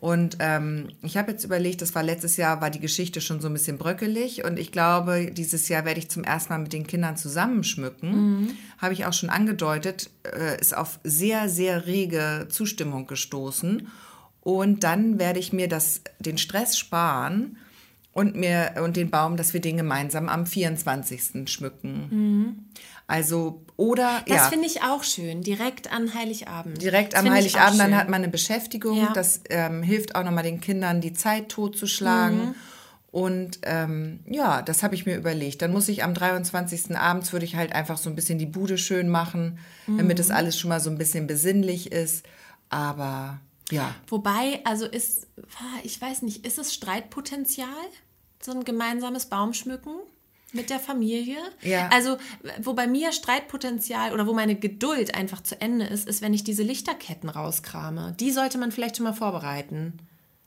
[0.01, 3.47] Und ähm, ich habe jetzt überlegt, das war letztes Jahr, war die Geschichte schon so
[3.47, 6.88] ein bisschen bröckelig und ich glaube, dieses Jahr werde ich zum ersten Mal mit den
[6.88, 8.57] Kindern zusammenschmücken.
[8.77, 13.88] Habe ich auch schon angedeutet, äh, ist auf sehr, sehr rege Zustimmung gestoßen.
[14.41, 17.57] Und dann werde ich mir das, den Stress sparen
[18.13, 21.49] und mir und den Baum, dass wir den gemeinsam am 24.
[21.49, 22.65] schmücken.
[23.10, 24.43] Also, oder Das ja.
[24.49, 26.80] finde ich auch schön, direkt an Heiligabend.
[26.80, 28.97] Direkt Das am Heiligabend, dann hat man eine Beschäftigung.
[28.99, 29.12] Ja.
[29.14, 32.49] Das ähm, hilft auch nochmal den Kindern, die Zeit totzuschlagen.
[32.49, 32.55] Mhm.
[33.12, 35.64] Und ähm, ja, das habe ich mir überlegt.
[35.64, 36.95] Dann muss ich am 23.
[36.95, 39.57] abends, würde ich halt einfach so ein bisschen die Bude schön machen,
[39.88, 40.22] damit Mhm.
[40.22, 42.24] es alles schon mal so ein bisschen besinnlich ist.
[42.70, 43.39] Aber
[43.72, 45.26] ja, Wobei, also ist,
[45.57, 47.68] ah, ich weiß nicht, ist es Streitpotenzial?
[48.39, 49.93] So ein gemeinsames Baumschmücken
[50.54, 51.38] mit der Familie?
[51.62, 51.89] Ja.
[51.91, 52.18] Also,
[52.62, 56.43] wo bei mir Streitpotenzial oder wo meine Geduld einfach zu Ende ist, ist, wenn ich
[56.43, 58.16] diese Lichterketten rauskrame.
[58.20, 59.93] Die sollte man vielleicht schon mal vorbereiten.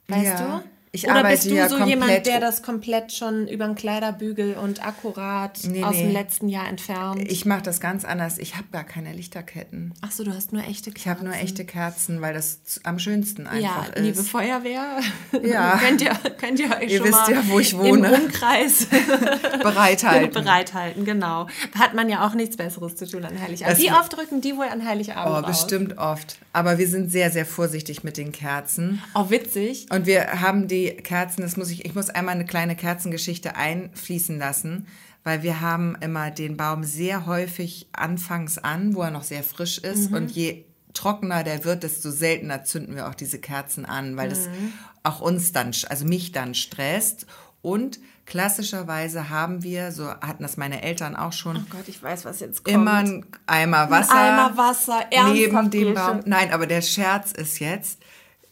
[0.09, 0.59] Weißt Ja.
[0.59, 0.65] du?
[0.95, 4.57] Ich Oder arbeite bist du ja so jemand, der das komplett schon über den Kleiderbügel
[4.59, 6.13] und akkurat Nee, aus dem nee.
[6.13, 7.23] letzten Jahr entfernt?
[7.33, 8.37] ich mache das ganz anders.
[8.37, 9.95] Ich habe gar keine Lichterketten.
[10.03, 10.99] Ach so, du hast nur echte Kerzen.
[11.01, 14.03] Ich habe nur echte Kerzen, weil das am schönsten einfach Ja, ist.
[14.03, 15.01] liebe Feuerwehr,
[15.43, 15.79] Ja.
[15.79, 18.09] könnt, ihr, könnt ihr euch Ihr schon wisst mal ja, wo ich wohne.
[18.15, 18.87] im Umkreis
[19.63, 20.31] Bereithalten.
[20.45, 21.47] bereithalten, genau.
[21.79, 23.79] Hat man ja auch nichts Besseres zu tun an Heiligabend.
[23.79, 26.37] Wie oft rücken die wohl an Heiligabend Oh, bestimmt oft.
[26.53, 29.03] Aber wir sind sehr, sehr vorsichtig mit den Kerzen.
[29.15, 29.87] Auch witzig.
[29.91, 34.39] Und wir haben die Kerzen, das muss ich, ich muss einmal eine kleine Kerzengeschichte einfließen
[34.39, 34.87] lassen,
[35.25, 39.79] weil wir haben immer den Baum sehr häufig anfangs an, wo er noch sehr frisch
[39.79, 40.11] ist.
[40.11, 40.17] Mhm.
[40.17, 44.47] Und je trockener der wird, desto seltener zünden wir auch diese Kerzen an, weil das
[44.49, 44.73] Mhm.
[45.05, 47.27] auch uns dann, also mich dann stresst.
[47.63, 52.25] Und klassischerweise haben wir, so hatten das meine Eltern auch schon, Oh Gott, ich weiß,
[52.25, 52.75] was jetzt kommt.
[52.75, 54.15] immer ein Eimer Wasser.
[54.15, 55.01] Eimer Wasser,
[55.33, 55.95] neben dem?
[55.95, 56.21] Baum.
[56.25, 58.01] Nein, aber der Scherz ist jetzt,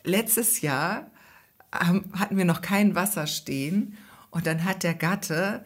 [0.04, 1.10] letztes Jahr
[1.72, 3.96] hatten wir noch kein Wasser stehen
[4.30, 5.62] und dann hat der Gatte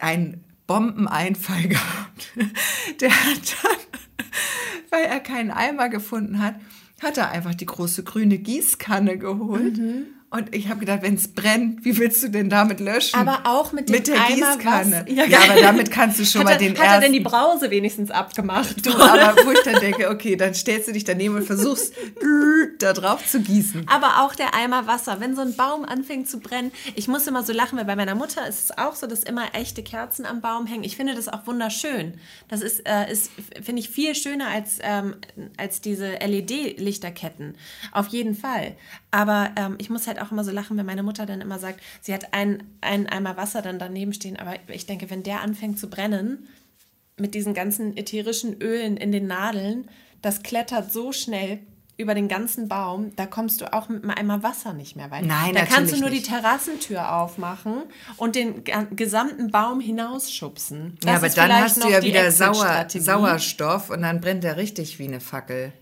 [0.00, 2.32] einen Bombeneinfall gehabt.
[3.00, 4.26] Der hat dann,
[4.90, 6.54] weil er keinen Eimer gefunden hat,
[7.02, 9.78] hat er einfach die große grüne Gießkanne geholt.
[9.78, 10.06] Mhm.
[10.32, 13.16] Und ich habe gedacht, wenn es brennt, wie willst du denn damit löschen?
[13.20, 15.04] Aber auch mit dem mit der Eimer Gießkanne.
[15.06, 15.10] Wasser.
[15.10, 17.30] Ja, aber damit kannst du schon hat mal er, den Hat er denn die ersten-
[17.30, 18.86] Brause wenigstens abgemacht?
[18.86, 21.92] Du, aber wo ich dann denke, okay, dann stellst du dich daneben und versuchst,
[22.78, 23.86] da drauf zu gießen.
[23.88, 26.72] Aber auch der Eimer Wasser, wenn so ein Baum anfängt zu brennen.
[26.94, 29.54] Ich muss immer so lachen, weil bei meiner Mutter ist es auch so, dass immer
[29.54, 30.84] echte Kerzen am Baum hängen.
[30.84, 32.14] Ich finde das auch wunderschön.
[32.48, 33.30] Das ist, äh, ist
[33.62, 35.16] finde ich, viel schöner als, ähm,
[35.58, 37.54] als diese LED-Lichterketten.
[37.92, 38.76] Auf jeden Fall.
[39.12, 41.80] Aber ähm, ich muss halt auch immer so lachen, wenn meine Mutter dann immer sagt,
[42.00, 44.38] sie hat einen, einen Eimer Wasser dann daneben stehen.
[44.38, 46.48] Aber ich denke, wenn der anfängt zu brennen,
[47.18, 49.88] mit diesen ganzen ätherischen Ölen in den Nadeln,
[50.22, 51.60] das klettert so schnell
[51.98, 55.26] über den ganzen Baum, da kommst du auch mit einem Eimer Wasser nicht mehr weit.
[55.26, 56.26] Nein, da kannst du nur nicht.
[56.26, 57.82] die Terrassentür aufmachen
[58.16, 58.64] und den
[58.96, 60.96] gesamten Baum hinausschubsen.
[61.00, 62.86] Das ja, aber dann hast du ja wieder Sauer.
[62.88, 65.72] Sauerstoff und dann brennt der richtig wie eine Fackel.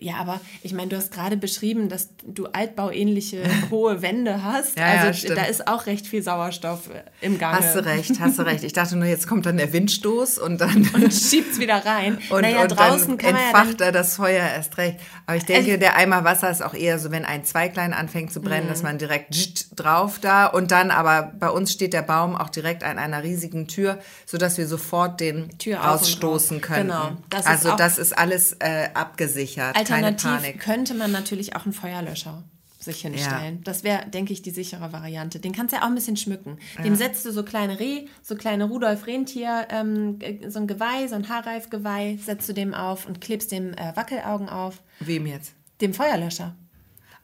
[0.00, 4.78] Ja, aber ich meine, du hast gerade beschrieben, dass du altbauähnliche hohe Wände hast.
[4.78, 5.38] Ja, ja, also stimmt.
[5.38, 7.58] da ist auch recht viel Sauerstoff äh, im Gange.
[7.58, 8.62] Hast du recht, hast du recht.
[8.64, 10.88] Ich dachte nur, jetzt kommt dann der Windstoß und dann.
[10.94, 12.18] Und schiebt's wieder rein.
[12.30, 14.98] Und, naja, und draußen dann kann man ja entfacht er das Feuer erst recht.
[15.26, 18.32] Aber ich denke, Also- der Eimer Wasser ist auch eher so, wenn ein Zweiglein anfängt
[18.32, 18.70] zu brennen, Mhm.
[18.70, 22.84] dass man direkt drauf da und dann aber bei uns steht der Baum auch direkt
[22.84, 26.66] an einer riesigen Tür, sodass wir sofort den Tür rausstoßen raus.
[26.66, 26.88] können.
[26.88, 27.10] Genau.
[27.30, 32.44] Das also das ist alles äh, abgesichert, alternativ könnte man natürlich auch einen Feuerlöscher
[32.80, 33.62] sich hinstellen.
[33.64, 35.40] Das wäre, denke ich, die sichere Variante.
[35.40, 36.58] Den kannst du ja auch ein bisschen schmücken.
[36.82, 41.16] Dem setzt du so kleine Reh, so kleine Rudolf-Rentier, ähm, äh, so ein Geweih, so
[41.16, 44.80] ein Haarreifgeweih, setzt du dem auf und klebst dem äh, Wackelaugen auf.
[45.00, 45.54] Wem jetzt?
[45.80, 46.54] Dem Feuerlöscher.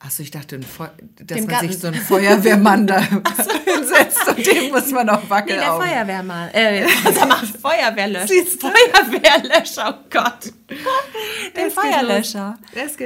[0.05, 0.69] Achso, ich dachte, dass
[1.19, 1.69] Dem man Garten.
[1.69, 3.01] sich so einen Feuerwehrmann da
[3.65, 5.63] hinsetzt und dem muss man auch Nee, der.
[5.63, 6.51] Feuerwehrmann.
[6.51, 8.27] Äh, sag mal, Feuerwehrlöscher.
[8.29, 8.67] Siehst du?
[8.69, 10.53] Feuerwehrlöscher, oh Gott.
[11.57, 12.59] Den Feuerlöscher.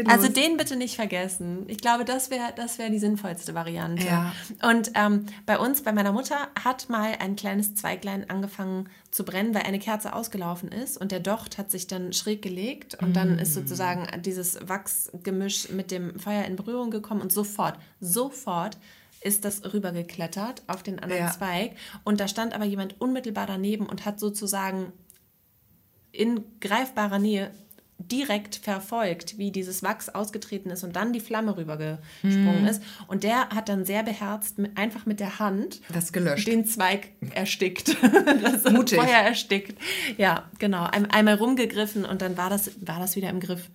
[0.08, 1.64] Also den bitte nicht vergessen.
[1.68, 4.04] Ich glaube, das wäre das wär die sinnvollste Variante.
[4.04, 4.32] Ja.
[4.62, 8.88] Und ähm, bei uns, bei meiner Mutter, hat mal ein kleines Zweiglein angefangen
[9.18, 13.02] zu brennen, weil eine Kerze ausgelaufen ist und der Docht hat sich dann schräg gelegt
[13.02, 18.78] und dann ist sozusagen dieses Wachsgemisch mit dem Feuer in Berührung gekommen und sofort, sofort
[19.20, 21.32] ist das rübergeklettert auf den anderen Ja.
[21.32, 21.72] Zweig
[22.04, 24.92] und da stand aber jemand unmittelbar daneben und hat sozusagen
[26.12, 27.50] in greifbarer Nähe
[28.10, 32.82] direkt verfolgt, wie dieses Wachs ausgetreten ist und dann die Flamme rübergesprungen ist.
[33.06, 36.46] Und der hat dann sehr beherzt, einfach mit der Hand Das gelöscht.
[36.46, 37.96] den Zweig erstickt.
[38.42, 38.98] das Mutig.
[38.98, 39.78] Feuer erstickt.
[40.16, 40.84] Ja, genau.
[40.84, 43.68] Ein, einmal rumgegriffen und dann war das, war das wieder im Griff.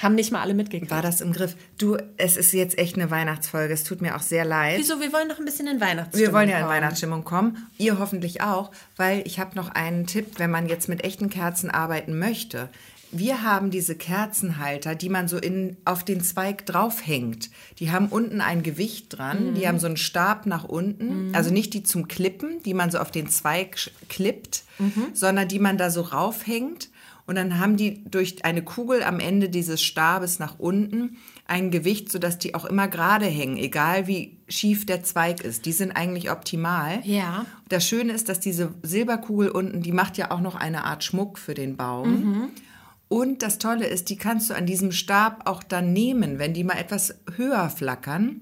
[0.00, 0.90] Haben nicht mal alle mitgekriegt.
[0.90, 1.54] War das im Griff?
[1.78, 3.72] Du, es ist jetzt echt eine Weihnachtsfolge.
[3.72, 4.78] Es tut mir auch sehr leid.
[4.80, 4.98] Wieso?
[5.00, 6.74] Wir wollen noch ein bisschen in Weihnachtsstimmung Wir wollen ja in kommen.
[6.74, 7.68] Weihnachtsstimmung kommen.
[7.78, 11.70] Ihr hoffentlich auch, weil ich habe noch einen Tipp, wenn man jetzt mit echten Kerzen
[11.70, 12.68] arbeiten möchte.
[13.12, 17.50] Wir haben diese Kerzenhalter, die man so in, auf den Zweig draufhängt.
[17.78, 21.34] Die haben unten ein Gewicht dran, die haben so einen Stab nach unten.
[21.34, 24.64] Also nicht die zum Klippen, die man so auf den Zweig klippt,
[25.12, 26.88] sondern die man da so raufhängt.
[27.26, 32.10] Und dann haben die durch eine Kugel am Ende dieses Stabes nach unten ein Gewicht,
[32.10, 35.66] sodass die auch immer gerade hängen, egal wie schief der Zweig ist.
[35.66, 37.00] Die sind eigentlich optimal.
[37.04, 37.44] Ja.
[37.68, 41.38] Das Schöne ist, dass diese Silberkugel unten, die macht ja auch noch eine Art Schmuck
[41.38, 42.50] für den Baum.
[43.12, 46.38] Und das Tolle ist, die kannst du an diesem Stab auch dann nehmen.
[46.38, 48.40] Wenn die mal etwas höher flackern,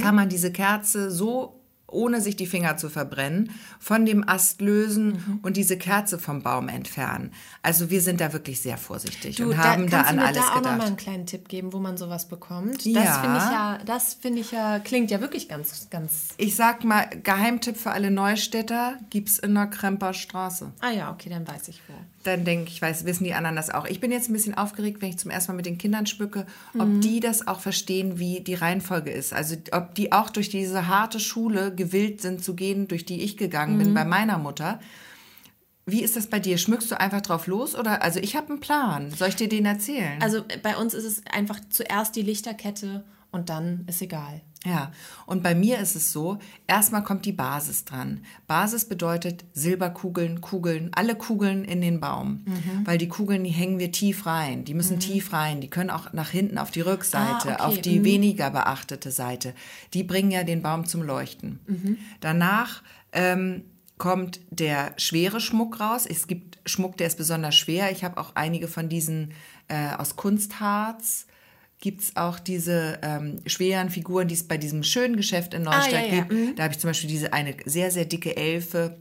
[0.00, 1.55] kann man diese Kerze so
[1.88, 6.68] ohne sich die Finger zu verbrennen, von dem Ast lösen und diese Kerze vom Baum
[6.68, 7.32] entfernen.
[7.62, 10.42] Also wir sind da wirklich sehr vorsichtig und haben da kannst an du mir alles
[10.42, 10.86] da auch noch mal gedacht.
[10.88, 12.84] einen kleinen Tipp geben, wo man sowas bekommt?
[12.84, 13.20] Das Ja.
[13.20, 16.28] finde ich ja, das finde ich ja, klingt ja wirklich ganz, ganz.
[16.38, 20.72] Ich sag mal, Geheimtipp für alle Neustädter gibt's in der Kremper Straße.
[20.80, 21.94] Ah ja, okay, dann weiß ich wo.
[22.24, 23.86] Dann denke ich, weiß, wissen die anderen das auch.
[23.86, 26.44] Ich bin jetzt ein bisschen aufgeregt, wenn ich zum ersten Mal mit den Kindern schmücke,
[26.76, 29.32] ob die das auch verstehen, wie die Reihenfolge ist.
[29.32, 33.36] Also ob die auch durch diese harte Schule gewillt sind zu gehen, durch die ich
[33.36, 34.80] gegangen bin bei meiner Mutter.
[35.88, 36.58] Wie ist das bei dir?
[36.58, 38.02] Schmückst du einfach drauf los oder?
[38.02, 39.12] Also ich habe einen Plan.
[39.12, 40.20] Soll ich dir den erzählen?
[40.20, 44.40] Also äh, bei uns ist es einfach zuerst die Lichterkette und dann ist egal.
[44.66, 44.90] Ja,
[45.26, 48.20] und bei mir ist es so, erstmal kommt die Basis dran.
[48.48, 52.44] Basis bedeutet Silberkugeln, Kugeln, alle Kugeln in den Baum.
[52.44, 52.84] Mhm.
[52.84, 54.64] Weil die Kugeln, die hängen wir tief rein.
[54.64, 55.60] Die müssen tief rein.
[55.60, 58.04] Die können auch nach hinten auf die Rückseite, Ah, okay, auf die mhm.
[58.04, 59.54] weniger beachtete Seite.
[59.94, 61.60] Die bringen ja den Baum zum Leuchten.
[61.66, 61.98] Mhm.
[62.20, 63.62] Danach ähm,
[63.98, 66.06] kommt der schwere Schmuck raus.
[66.06, 67.92] Es gibt Schmuck, der ist besonders schwer.
[67.92, 69.32] Ich habe auch einige von diesen
[69.68, 71.26] äh, aus Kunstharz.
[71.78, 75.92] Gibt es auch diese ähm, schweren Figuren, die es bei diesem schönen Geschäft in Neustadt
[75.94, 76.58] Ah, ja, ja, gibt.
[76.58, 78.96] Da habe ich zum Beispiel diese eine sehr, sehr dicke Elfe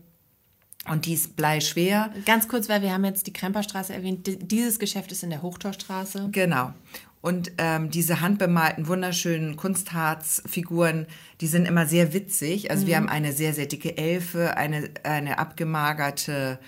[0.89, 2.11] und die ist bleischwer.
[2.26, 4.28] Ganz kurz, weil wir haben jetzt die Kremperstraße erwähnt.
[4.51, 6.30] Dieses Geschäft ist in der Hochtorstraße.
[6.32, 6.73] Genau.
[7.21, 11.07] Und ähm, diese handbemalten, wunderschönen Kunstharzfiguren,
[11.41, 12.69] die sind immer sehr witzig.
[12.71, 12.88] Also Mhm.
[12.88, 16.59] wir haben eine sehr, sehr dicke Elfe, eine, eine abgemagerte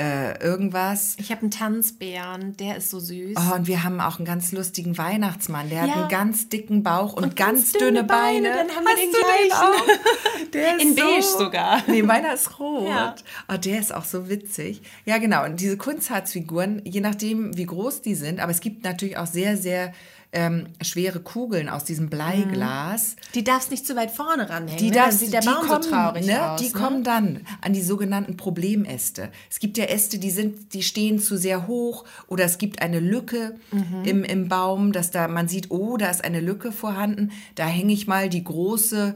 [0.00, 1.16] äh, irgendwas.
[1.18, 3.36] Ich habe einen Tanzbären, der ist so süß.
[3.36, 5.68] Oh, und wir haben auch einen ganz lustigen Weihnachtsmann.
[5.68, 5.94] Der hat Ja.
[5.94, 8.48] einen ganz dicken Bauch und, Und ganz, ganz dünne Beine.
[8.48, 9.52] Beine, dann haben wir Hast den du gleichen.
[9.52, 10.48] auch?
[10.52, 11.82] Der ist In so, beige sogar.
[11.86, 12.88] Nee, meiner ist rot.
[12.88, 13.14] Ja.
[13.52, 14.82] Oh, der ist auch so witzig.
[15.06, 15.44] Ja, genau.
[15.44, 19.56] Und diese Kunstharzfiguren, je nachdem, wie groß die sind, aber es gibt natürlich auch sehr,
[19.56, 19.92] sehr
[20.34, 23.16] ähm, schwere Kugeln aus diesem Bleiglas.
[23.34, 24.78] Die darfst nicht zu weit vorne ranhängen.
[24.78, 24.96] Die, ne?
[24.96, 26.50] Dann darfst, sieht der die Baum kommen, so traurig ne?
[26.52, 26.60] aus.
[26.60, 26.72] Die ne?
[26.72, 29.30] kommen dann an die sogenannten Problemäste.
[29.50, 32.98] Es gibt ja Äste, die sind, die stehen zu sehr hoch oder es gibt eine
[33.00, 34.04] Lücke Mhm.
[34.04, 37.30] im, im Baum, dass da man sieht, oh, da ist eine Lücke vorhanden.
[37.54, 39.14] Da hänge ich mal die große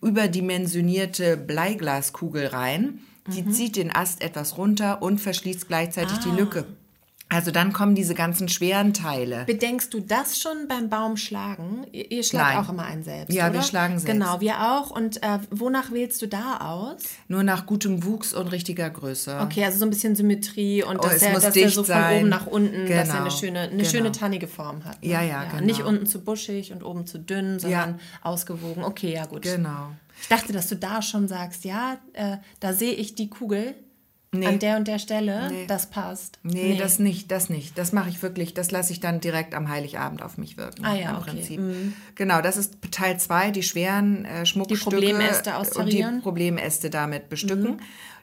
[0.00, 3.00] überdimensionierte Bleiglaskugel rein.
[3.28, 3.52] Die Mhm.
[3.52, 6.22] zieht den Ast etwas runter und verschließt gleichzeitig Ah.
[6.24, 6.64] die Lücke.
[7.32, 9.44] Also dann kommen diese ganzen schweren Teile.
[9.46, 11.86] Bedenkst du das schon beim Baum schlagen?
[11.90, 12.64] Ihr, ihr schlagt Nein.
[12.64, 13.54] auch immer einen selbst, Ja, oder?
[13.54, 14.06] wir schlagen selbst.
[14.12, 14.90] Genau, wir auch.
[14.90, 17.02] Und äh, wonach wählst du da aus?
[17.28, 19.38] Nur nach gutem Wuchs und richtiger Größe.
[19.40, 22.20] Okay, also so ein bisschen Symmetrie und Oh, dass muss dass dicht so von sein.
[22.20, 23.88] oben nach unten, dass er Genau, eine schöne, eine genau.
[23.88, 25.02] schöne tannige Form hat.
[25.02, 25.08] ne?
[25.10, 25.64] Ja, ja, genau.
[25.64, 27.98] Nicht unten zu buschig und oben zu dünn, sondern Ja.
[28.30, 28.84] ausgewogen.
[28.84, 29.42] Okay, ja gut.
[29.42, 29.92] Genau.
[30.20, 33.74] Ich dachte, dass du da schon sagst, ja, äh, da sehe ich die Kugel
[34.34, 34.46] Nee.
[34.46, 35.66] an der und der Stelle, Nee.
[35.66, 36.38] das passt.
[36.42, 37.76] Nee, das nicht, das nicht.
[37.76, 40.84] Das mache ich wirklich, das lasse ich dann direkt am Heiligabend auf mich wirken.
[40.86, 41.30] Ah ja, im okay.
[41.32, 41.60] Prinzip.
[42.14, 44.84] Genau, das ist Teil 2, die schweren äh, Schmuckstücke.
[44.84, 46.16] Problemäste Und austarieren.
[46.16, 47.72] die Problemäste damit bestücken.
[47.72, 47.80] Mhm.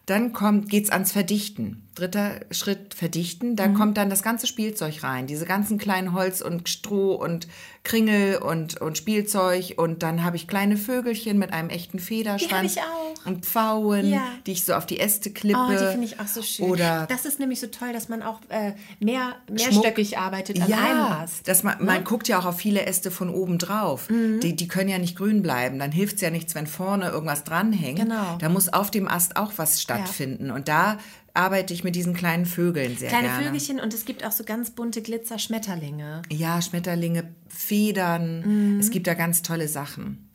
[0.07, 1.87] Dann kommt, geht's ans Verdichten.
[1.99, 3.51] Dritter Schritt, Verdichten.
[3.51, 3.55] Mhm.
[3.57, 5.27] Da kommt dann das ganze Spielzeug rein.
[5.27, 7.47] Diese ganzen kleinen Holz und Stroh und
[7.83, 9.73] Kringel und, und Spielzeug.
[9.77, 12.73] Und dann habe ich kleine Vögelchen mit einem echten Federschwanz.
[12.75, 13.25] ich auch.
[13.25, 14.21] Und Pfauen, Ja.
[14.45, 15.59] die ich so auf die Äste klippe.
[15.59, 16.69] Oh, die finde ich auch so schön.
[16.69, 21.01] Oder das ist nämlich so toll, dass man auch äh, mehr, mehrstöckig arbeitet an einem
[21.01, 21.47] Ast.
[21.47, 24.09] dass man, man guckt ja auch auf viele Äste von oben drauf.
[24.09, 24.39] Mhm.
[24.39, 25.79] Die, die können ja nicht grün bleiben.
[25.79, 27.99] Dann hilft es ja nichts, wenn vorne irgendwas dranhängt.
[27.99, 28.37] Genau.
[28.39, 30.51] Da muss auf dem Ast auch was stattfinden.
[30.51, 30.97] Und da
[31.33, 33.45] arbeite ich mit diesen kleinen Vögeln sehr Kleine gerne.
[33.45, 36.21] Vögelchen und es gibt auch so ganz bunte Glitzer-Schmetterlinge.
[36.29, 38.77] Ja, Schmetterlinge, Federn.
[38.79, 40.29] Es gibt da ganz tolle Sachen.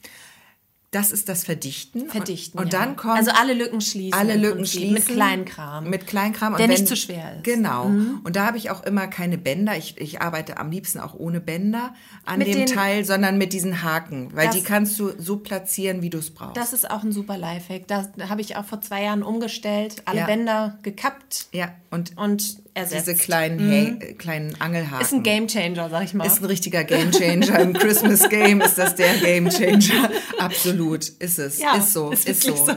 [0.95, 2.09] Das ist das Verdichten.
[2.09, 2.59] Verdichten.
[2.59, 2.79] Und, und ja.
[2.81, 4.15] dann kommt Also alle Lücken schließen.
[4.19, 4.95] alle Lücken Prinzip, schließen.
[4.95, 5.91] Mit Kleinkram.
[5.91, 6.57] Mit Kleinkram.
[6.57, 7.39] Der und nicht wenn, zu schwer ist.
[7.39, 7.43] Mhm.
[7.43, 7.85] Genau.
[7.87, 9.77] Und da habe ich auch immer keine Bänder.
[9.77, 13.53] Ich, ich arbeite am liebsten auch ohne Bänder an Mit dem den- Teil, sondern mit
[13.53, 14.31] diesen Haken.
[14.35, 16.57] Weil Das- die kannst du so platzieren, wie du es brauchst.
[16.57, 17.87] Das ist auch ein super Lifehack.
[17.89, 20.27] Da habe ich auch vor zwei Jahren umgestellt, alle Ja.
[20.27, 23.07] Bänder gekappt ja, und und ersetzt.
[23.07, 24.97] diese kleinen, äh, kleinen Angelhaken.
[24.99, 25.03] Mhm.
[25.03, 26.27] ist ein Gamechanger, sag ich mal.
[26.27, 27.59] Ist ein richtiger Gamechanger.
[27.61, 30.11] Im Christmas Game ist das der Gamechanger.
[30.39, 31.59] Absolut, ist es.
[31.61, 32.55] Ja, ist so, ist ist, so.
[32.55, 32.75] so.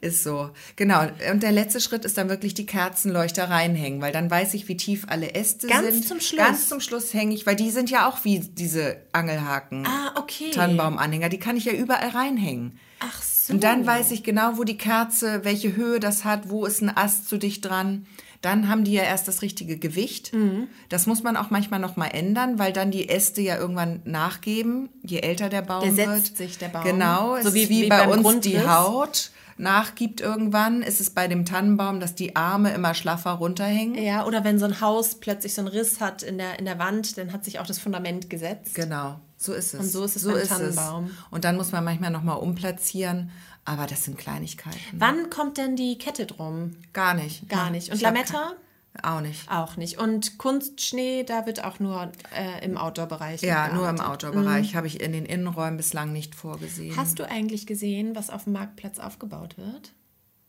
[0.00, 0.50] Ist so.
[0.76, 1.06] Genau.
[1.30, 4.76] Und der letzte Schritt ist dann wirklich die Kerzenleuchter reinhängen, weil dann weiß ich, wie
[4.76, 6.08] tief alle Äste Ganz sind.
[6.08, 6.38] zum Schluss.
[6.38, 9.86] Ganz zum Schluss hänge ich, weil die sind ja auch wie diese Angelhaken.
[9.86, 10.50] ah, okay.
[10.52, 12.78] Tannenbaumanhänger, die kann ich ja überall reinhängen.
[13.00, 13.52] Ach so.
[13.52, 16.94] Und dann weiß ich genau, wo die Kerze, welche Höhe das hat, wo ist ein
[16.94, 18.06] Ast zu dicht dran.
[18.44, 20.32] Dann haben die ja erst das richtige Gewicht.
[20.34, 20.68] Mhm.
[20.90, 24.88] Das muss man auch manchmal noch mal ändern, weil dann die Äste ja irgendwann nachgeben,
[25.02, 26.16] je älter der Baum Der wird.
[26.24, 26.84] setzt sich, der Baum.
[26.84, 28.66] Genau, es So wie- wie, wie bei uns die Grundriss.
[28.68, 30.82] Haut nachgibt irgendwann.
[30.82, 34.02] Ist es bei dem Tannenbaum, dass die Arme immer schlaffer runterhängen.
[34.02, 36.78] Ja, oder wenn so ein Haus plötzlich so einen Riss hat in der, in der
[36.78, 38.74] Wand, dann hat sich auch das Fundament gesetzt.
[38.74, 39.80] Genau, so ist es.
[39.80, 41.10] Und so ist es beim Tannenbaum.
[41.30, 43.30] Und dann muss man manchmal noch mal umplatzieren,
[43.64, 44.78] aber das sind Kleinigkeiten.
[44.92, 46.76] Wann kommt denn die Kette drum?
[46.92, 47.48] Gar nicht.
[47.48, 47.90] Gar nicht.
[47.90, 48.54] Und Ich Lametta?
[49.02, 49.50] Auch nicht.
[49.50, 49.98] Auch nicht.
[49.98, 53.42] Und Kunstschnee, da wird auch nur äh, im Outdoor-Bereich.
[53.42, 54.00] Ja, nur im.
[54.00, 56.96] Outdoor-Bereich habe ich in den Innenräumen bislang nicht vorgesehen.
[56.96, 59.92] Hast du eigentlich gesehen, was auf dem Marktplatz aufgebaut wird?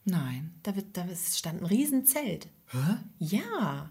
[0.03, 0.53] Nein.
[0.61, 2.47] Da, wird, da stand ein Riesenzelt.
[2.67, 2.97] Hä?
[3.17, 3.89] Ja,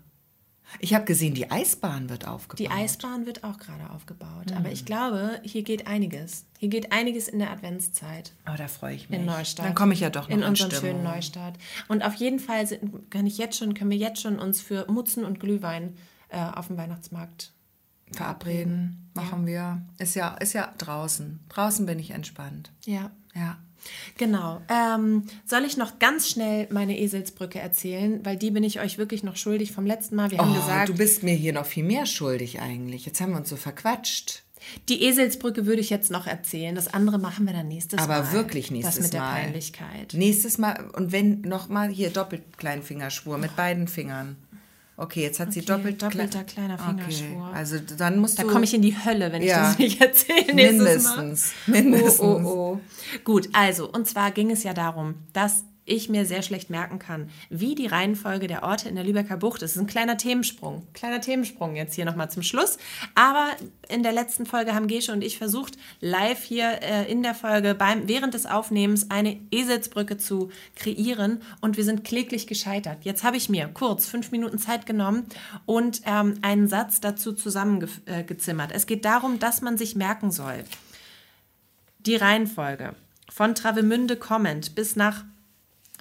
[0.81, 2.59] Ich habe gesehen, die Eisbahn wird aufgebaut.
[2.59, 4.51] die Eisbahn wird auch gerade aufgebaut.
[4.51, 4.57] Hm.
[4.57, 6.47] Aber ich glaube, hier geht einiges.
[6.59, 8.33] Hier geht einiges in der Adventszeit.
[8.49, 9.21] Oh, da freue ich mich.
[9.21, 9.67] In Neustadt.
[9.67, 10.81] Dann komme ich ja doch noch in unseren Stimmung.
[10.81, 11.55] schönen Neustadt.
[11.89, 14.91] Und auf jeden Fall sind, kann ich jetzt schon, können wir jetzt schon uns für
[14.91, 15.97] Mutzen und Glühwein
[16.29, 17.53] äh, auf dem Weihnachtsmarkt.
[18.13, 19.83] Verabreden, machen wir.
[19.99, 21.41] Ist ja, ist ja draußen.
[21.49, 22.73] Draußen bin ich entspannt.
[22.85, 23.11] Ja.
[23.35, 23.59] Ja.
[24.19, 24.61] Genau.
[24.69, 29.23] Ähm, soll ich noch ganz schnell meine Eselsbrücke erzählen, weil die bin ich euch wirklich
[29.23, 30.31] noch schuldig vom letzten Mal.
[30.31, 33.07] Wir haben Oh, gesagt, du bist mir hier noch viel mehr schuldig eigentlich.
[33.07, 34.43] Jetzt haben wir uns so verquatscht.
[34.89, 36.75] die Eselsbrücke würde ich jetzt noch erzählen.
[36.75, 38.33] Das andere machen wir dann nächstes Aber Mal.
[38.33, 39.43] wirklich nächstes Das mit der Mal.
[39.43, 40.15] Peinlichkeit.
[40.15, 44.37] Nächstes Mal, und wenn noch mal hier doppelt Kleinfingerschwur mit beiden Fingern.
[44.97, 47.47] Okay, jetzt hat sie Okay, doppelt doppelter kleiner Okay, Fingerschwur.
[47.53, 48.49] also dann musst Da du.
[48.49, 49.63] komme ich in die Hölle, wenn Ja.
[49.63, 50.55] ich das nicht erzähle.
[50.55, 51.17] nächstes Mal.
[51.25, 51.53] mindestens.
[51.67, 52.21] Mindestens.
[52.21, 52.81] Oh, oh, oh.
[53.25, 57.31] Gut, also, und zwar ging es ja darum, dass ich mir sehr schlecht merken kann,
[57.51, 59.73] wie die Reihenfolge der Orte in der Lübecker Bucht ist.
[59.73, 60.87] Das ist ein kleiner Themensprung.
[60.95, 62.79] Kleiner Themensprung jetzt hier nochmal zum Schluss.
[63.15, 63.49] Aber
[63.89, 67.75] in der letzten Folge haben Gesche und ich versucht, live hier äh, in der Folge
[67.75, 73.05] beim, während des Aufnehmens eine Eselsbrücke zu kreieren und wir sind kläglich gescheitert.
[73.05, 75.27] Jetzt habe ich mir kurz fünf Minuten Zeit genommen
[75.67, 78.73] und ähm, einen Satz dazu zusammengezimmert.
[78.73, 80.65] Es geht darum, dass man sich merken soll,
[81.99, 82.95] die Reihenfolge
[83.31, 85.25] von Travemünde kommend bis nach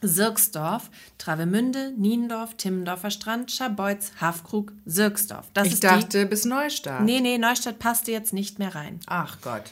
[0.07, 5.47] Sirksdorf, Travemünde, Niendorf, Timmendorfer Strand, Scharbeutz, Hafkrug, Sirksdorf.
[5.53, 6.99] Das Ich ist dachte bis Neustadt.
[7.01, 7.03] die.
[7.05, 8.99] Nee, nee, Neustadt passte jetzt nicht mehr rein.
[9.07, 9.63] Ach Gott.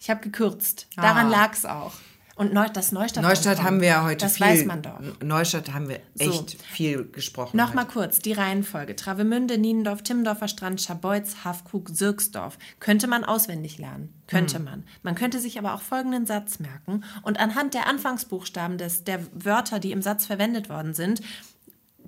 [0.00, 0.86] Ich habe gekürzt.
[0.96, 1.30] Daran Ah.
[1.30, 1.92] lag es auch.
[2.36, 3.22] Und Neu das Neustadt.
[3.24, 4.46] Neustadt haben wir ja heute das viel.
[4.46, 5.00] weiß man doch.
[5.22, 6.58] Neustadt haben wir echt So.
[6.70, 7.56] viel gesprochen.
[7.56, 7.94] Nochmal heute.
[7.94, 8.94] kurz die Reihenfolge.
[8.94, 12.58] Travemünde, Niendorf, Timmendorfer Strand, Scharbeutz, Hafkrug, Sirksdorf.
[12.78, 14.12] Könnte man auswendig lernen.
[14.26, 14.84] Könnte man.
[15.02, 19.78] Man könnte sich aber auch folgenden Satz merken und anhand der Anfangsbuchstaben des, der Wörter,
[19.78, 21.22] die im Satz verwendet worden sind,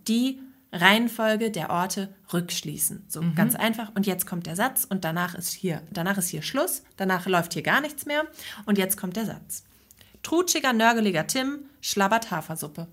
[0.09, 0.41] die
[0.73, 3.05] Reihenfolge der Orte rückschließen.
[3.09, 3.93] So ganz einfach.
[3.95, 6.83] Und jetzt kommt der Satz und danach ist hier, danach ist hier Schluss.
[6.99, 8.25] Danach läuft hier gar nichts mehr.
[8.67, 9.65] Und jetzt kommt der Satz.
[10.23, 12.89] Trutschiger, nörgeliger Tim schlabbert Hafersuppe.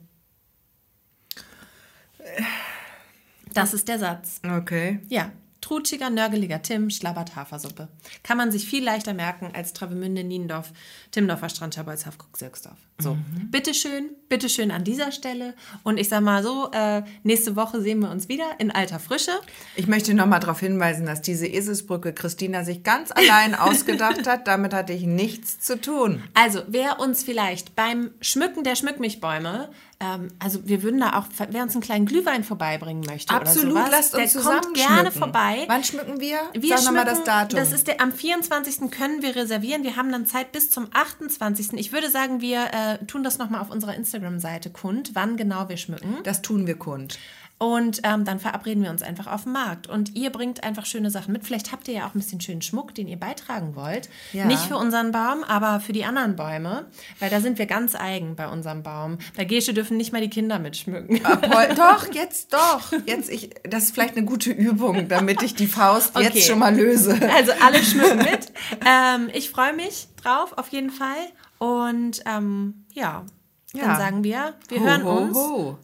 [3.54, 4.42] Das ist der Satz.
[4.44, 5.00] Okay.
[5.10, 5.32] Ja.
[5.66, 7.88] Trutschiger, nörgeliger Tim schlabbert Hafersuppe.
[8.22, 10.72] Kann man sich viel leichter merken als Travemünde, Niendorf,
[11.10, 12.78] Timmendorfer Strand, Scharbeutz, Hafkrug, Sirksdorf.
[13.00, 13.18] So,
[13.50, 15.56] bitteschön, bitteschön an dieser Stelle.
[15.82, 19.32] Und ich sag mal so, äh, nächste Woche sehen wir uns wieder in alter Frische.
[19.76, 24.48] Ich möchte nochmal darauf hinweisen, dass diese Eselsbrücke Christina sich ganz allein ausgedacht hat.
[24.48, 26.22] Damit hatte ich nichts zu tun.
[26.36, 31.64] Also, wer uns vielleicht beim Schmücken der Schmückmichbäume, ähm, also wir würden da auch, wer
[31.64, 35.00] uns einen kleinen Glühwein vorbeibringen möchte Absolut, oder sowas, lasst uns der zusammen kommt gerne
[35.00, 35.20] schmücken.
[35.20, 35.64] vorbei.
[35.68, 36.38] Wann schmücken wir?
[36.54, 37.58] Wir Sag nochmal das Datum.
[37.58, 38.92] Das ist der, am 24.
[38.92, 39.84] können wir reservieren.
[39.84, 41.74] Wir haben dann Zeit bis zum 28.
[41.74, 45.78] Ich würde sagen, wir äh, tun das nochmal auf unserer Instagram-Seite kund, wann genau wir
[45.78, 46.18] schmücken.
[46.24, 47.18] das tun wir kund.
[47.58, 49.88] Und ähm, dann verabreden wir uns einfach auf dem Markt.
[49.88, 51.46] Und ihr bringt einfach schöne Sachen mit.
[51.46, 54.10] Vielleicht habt ihr ja auch ein bisschen schönen Schmuck, den ihr beitragen wollt.
[54.34, 54.44] Ja.
[54.46, 56.86] Nicht für unseren Baum, aber für die anderen Bäume.
[57.20, 59.20] Weil da sind wir ganz eigen bei unserem Baum.
[59.38, 61.24] Bei Gesche dürfen nicht mal die Kinder mitschmücken.
[61.26, 62.92] Apol doch, jetzt doch.
[63.06, 66.26] Jetzt ich, das ist vielleicht eine gute Übung, damit ich die Faust Okay.
[66.26, 67.18] jetzt schon mal löse.
[67.34, 68.52] Also alle schmücken mit.
[68.86, 71.16] ähm, ich freue mich drauf, auf jeden Fall.
[71.58, 73.24] Und ähm, ja,
[73.72, 73.96] dann Ja.
[73.96, 75.38] sagen wir, wir Ho, hören ho, uns.
[75.38, 75.78] Ho.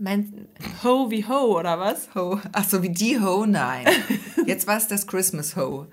[0.00, 0.48] Mein
[0.84, 2.08] Ho wie Ho, oder was?
[2.14, 2.40] Ho.
[2.52, 3.46] Ach so, wie die Ho?
[3.46, 3.84] Nein.
[4.46, 5.86] Jetzt war es das Christmas Ho.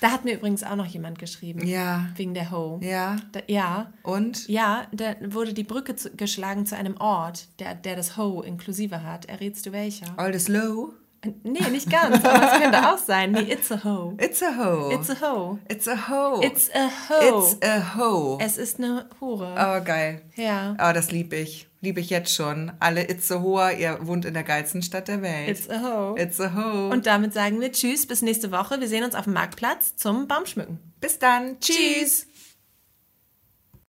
[0.00, 1.66] Da hat mir übrigens auch noch jemand geschrieben.
[1.66, 2.08] Ja.
[2.16, 2.80] Wegen der Ho.
[2.82, 3.16] Ja.
[3.32, 3.92] Da, ja.
[4.02, 4.48] Und?
[4.48, 9.02] Ja, da wurde die Brücke zu, geschlagen zu einem Ort, der, der das Ho inklusive
[9.02, 9.26] hat.
[9.26, 10.06] Errätst du welcher?
[10.48, 10.94] Low?
[11.42, 13.32] Nee, nicht ganz, aber es könnte auch sein.
[13.32, 14.16] Nee, it's a Ho.
[14.18, 14.90] It's a Ho.
[14.90, 15.58] It's a Ho.
[15.68, 16.40] It's a Ho.
[16.40, 17.42] It's a Ho.
[17.42, 18.38] It's a Ho.
[18.40, 19.52] es ist eine Hure.
[19.54, 20.22] Oh, geil.
[20.34, 20.74] Ja.
[20.80, 21.69] Oh, das liebe ich.
[21.82, 22.72] Liebe ich jetzt schon.
[22.78, 25.48] Alle It's a Hoa, ihr wohnt in der geilsten Stadt der Welt.
[25.48, 26.16] It's a Ho.
[26.16, 26.90] It's a Ho.
[26.90, 28.80] Und damit sagen wir Tschüss, bis nächste Woche.
[28.80, 30.78] Wir sehen uns auf dem Marktplatz zum Baumschmücken.
[31.00, 31.58] bis dann.
[31.60, 32.26] Tschüss.